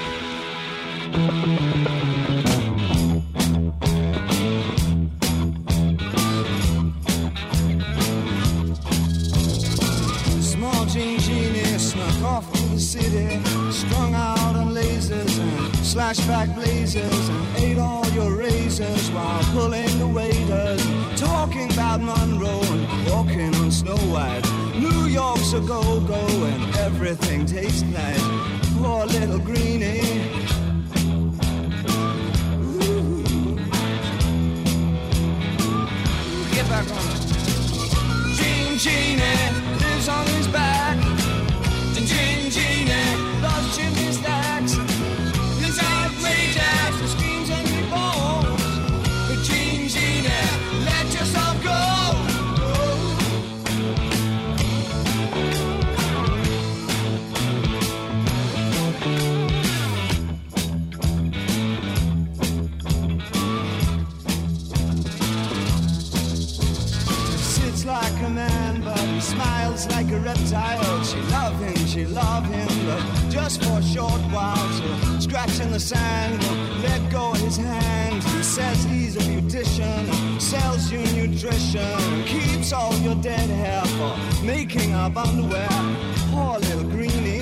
[68.02, 71.04] Like a man, but he smiles like a reptile.
[71.04, 74.68] She loved him, she loved him, but just for a short while.
[74.78, 76.44] So scratch in the sand,
[76.84, 78.22] let go of his hand.
[78.22, 84.94] He says he's a beautician, sells you nutrition, keeps all your dead hair for making
[84.94, 85.70] up underwear.
[86.32, 87.35] Poor little greenie.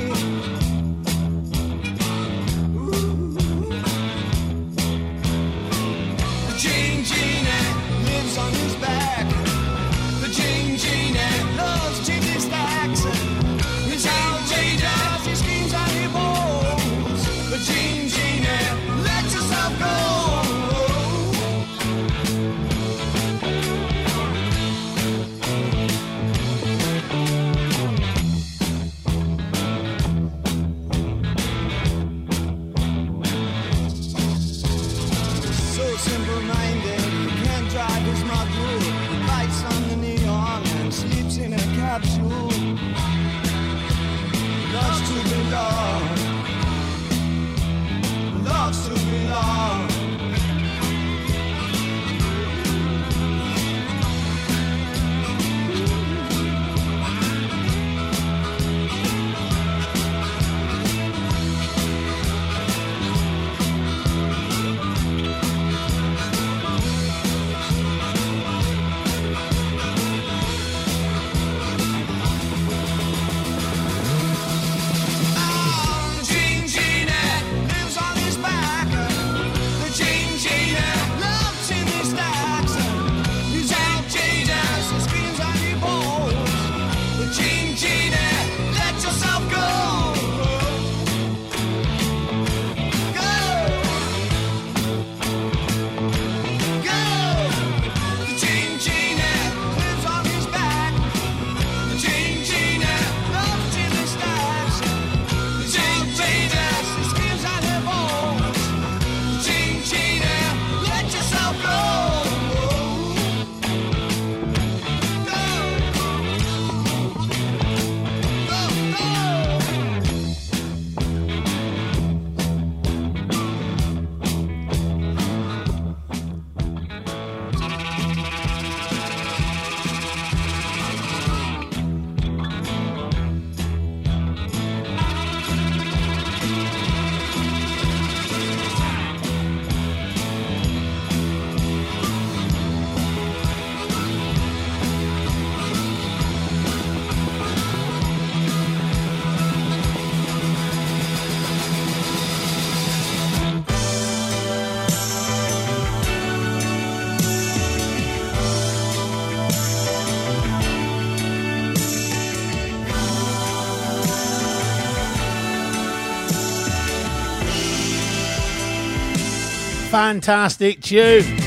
[170.03, 171.42] fantastic tune.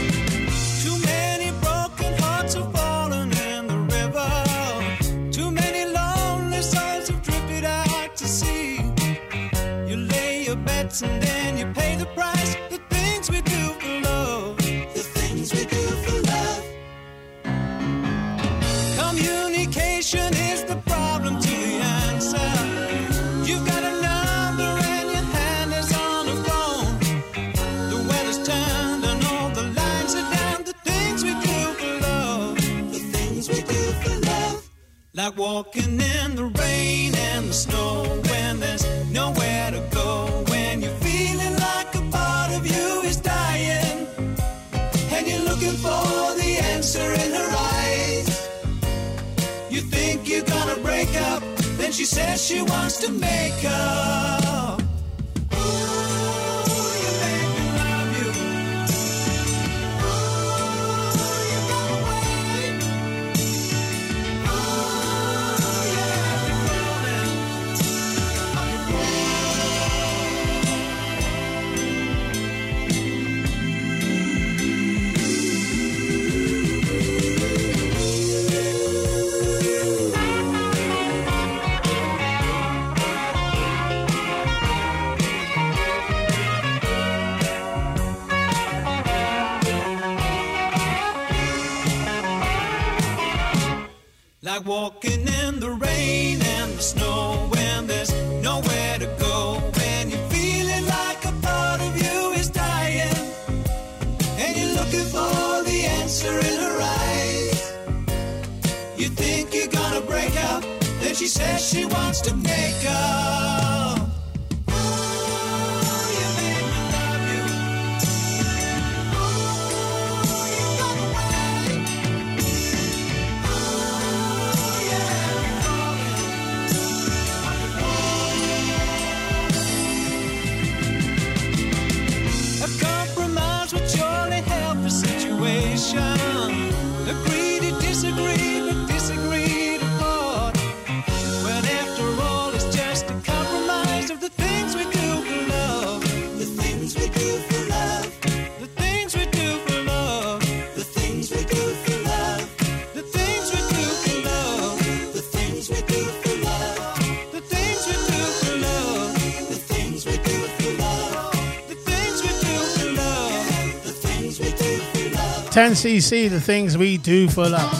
[144.16, 146.00] Of the things we do for love.
[146.38, 148.20] The things we do for love.
[148.60, 150.40] The things we do for love.
[150.74, 152.48] The things we do for love.
[152.94, 154.78] The things we do for love.
[155.12, 157.32] The things we do for love.
[157.32, 159.48] The things we do for love.
[159.50, 161.68] The things we do for love.
[161.68, 163.84] The things we do for love.
[163.84, 165.50] The things we do for love.
[165.50, 167.72] 10cc, the things we do for love.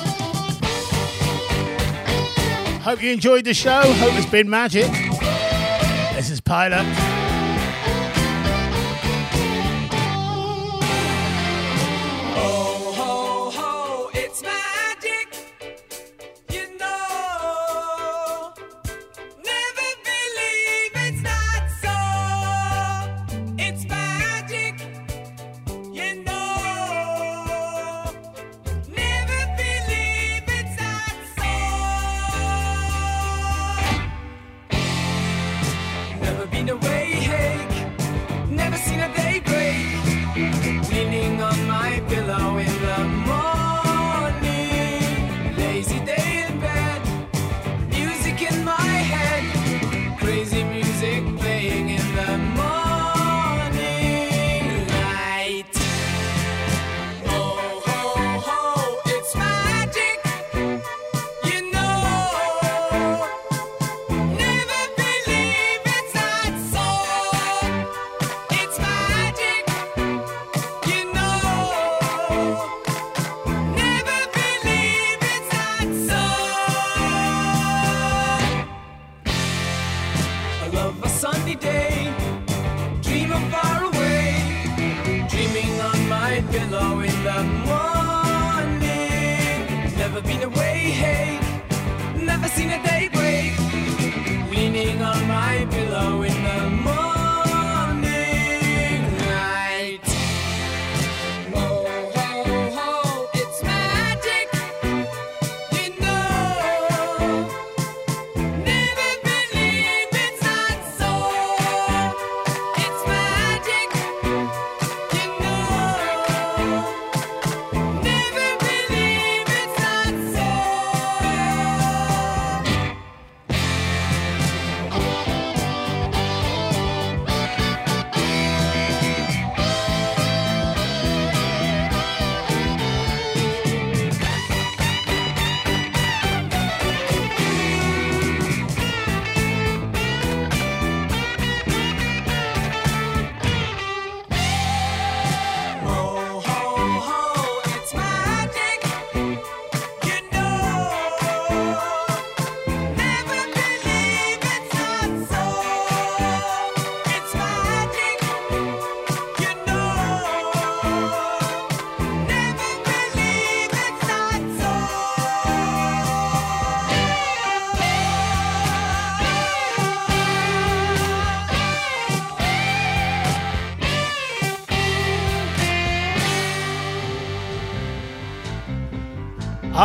[2.83, 3.81] Hope you enjoyed the show.
[3.81, 5.06] Hope it's been magic
[6.47, 7.06] pilot.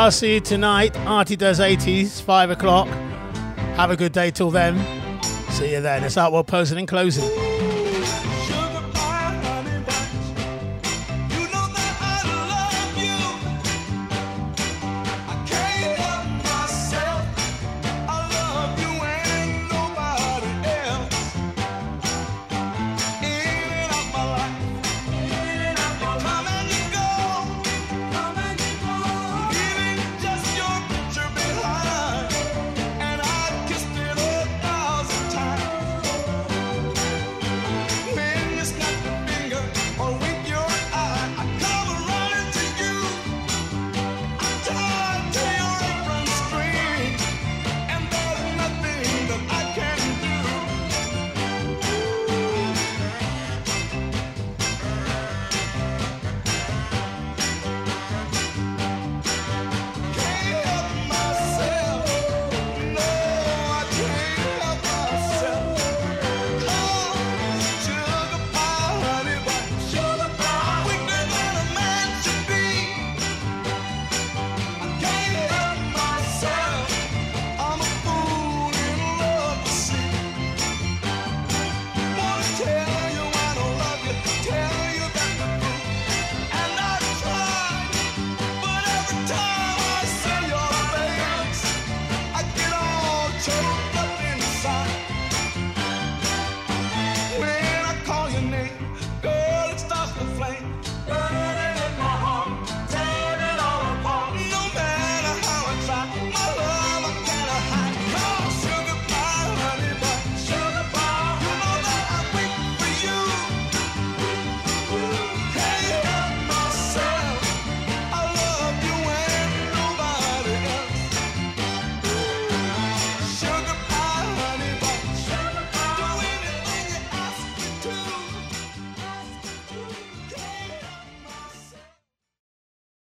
[0.01, 0.97] I'll see you tonight.
[1.05, 2.87] Artie does 80s, 5 o'clock.
[3.77, 4.75] Have a good day till then.
[5.51, 6.03] See you then.
[6.03, 7.50] It's Outworld Posing and closing.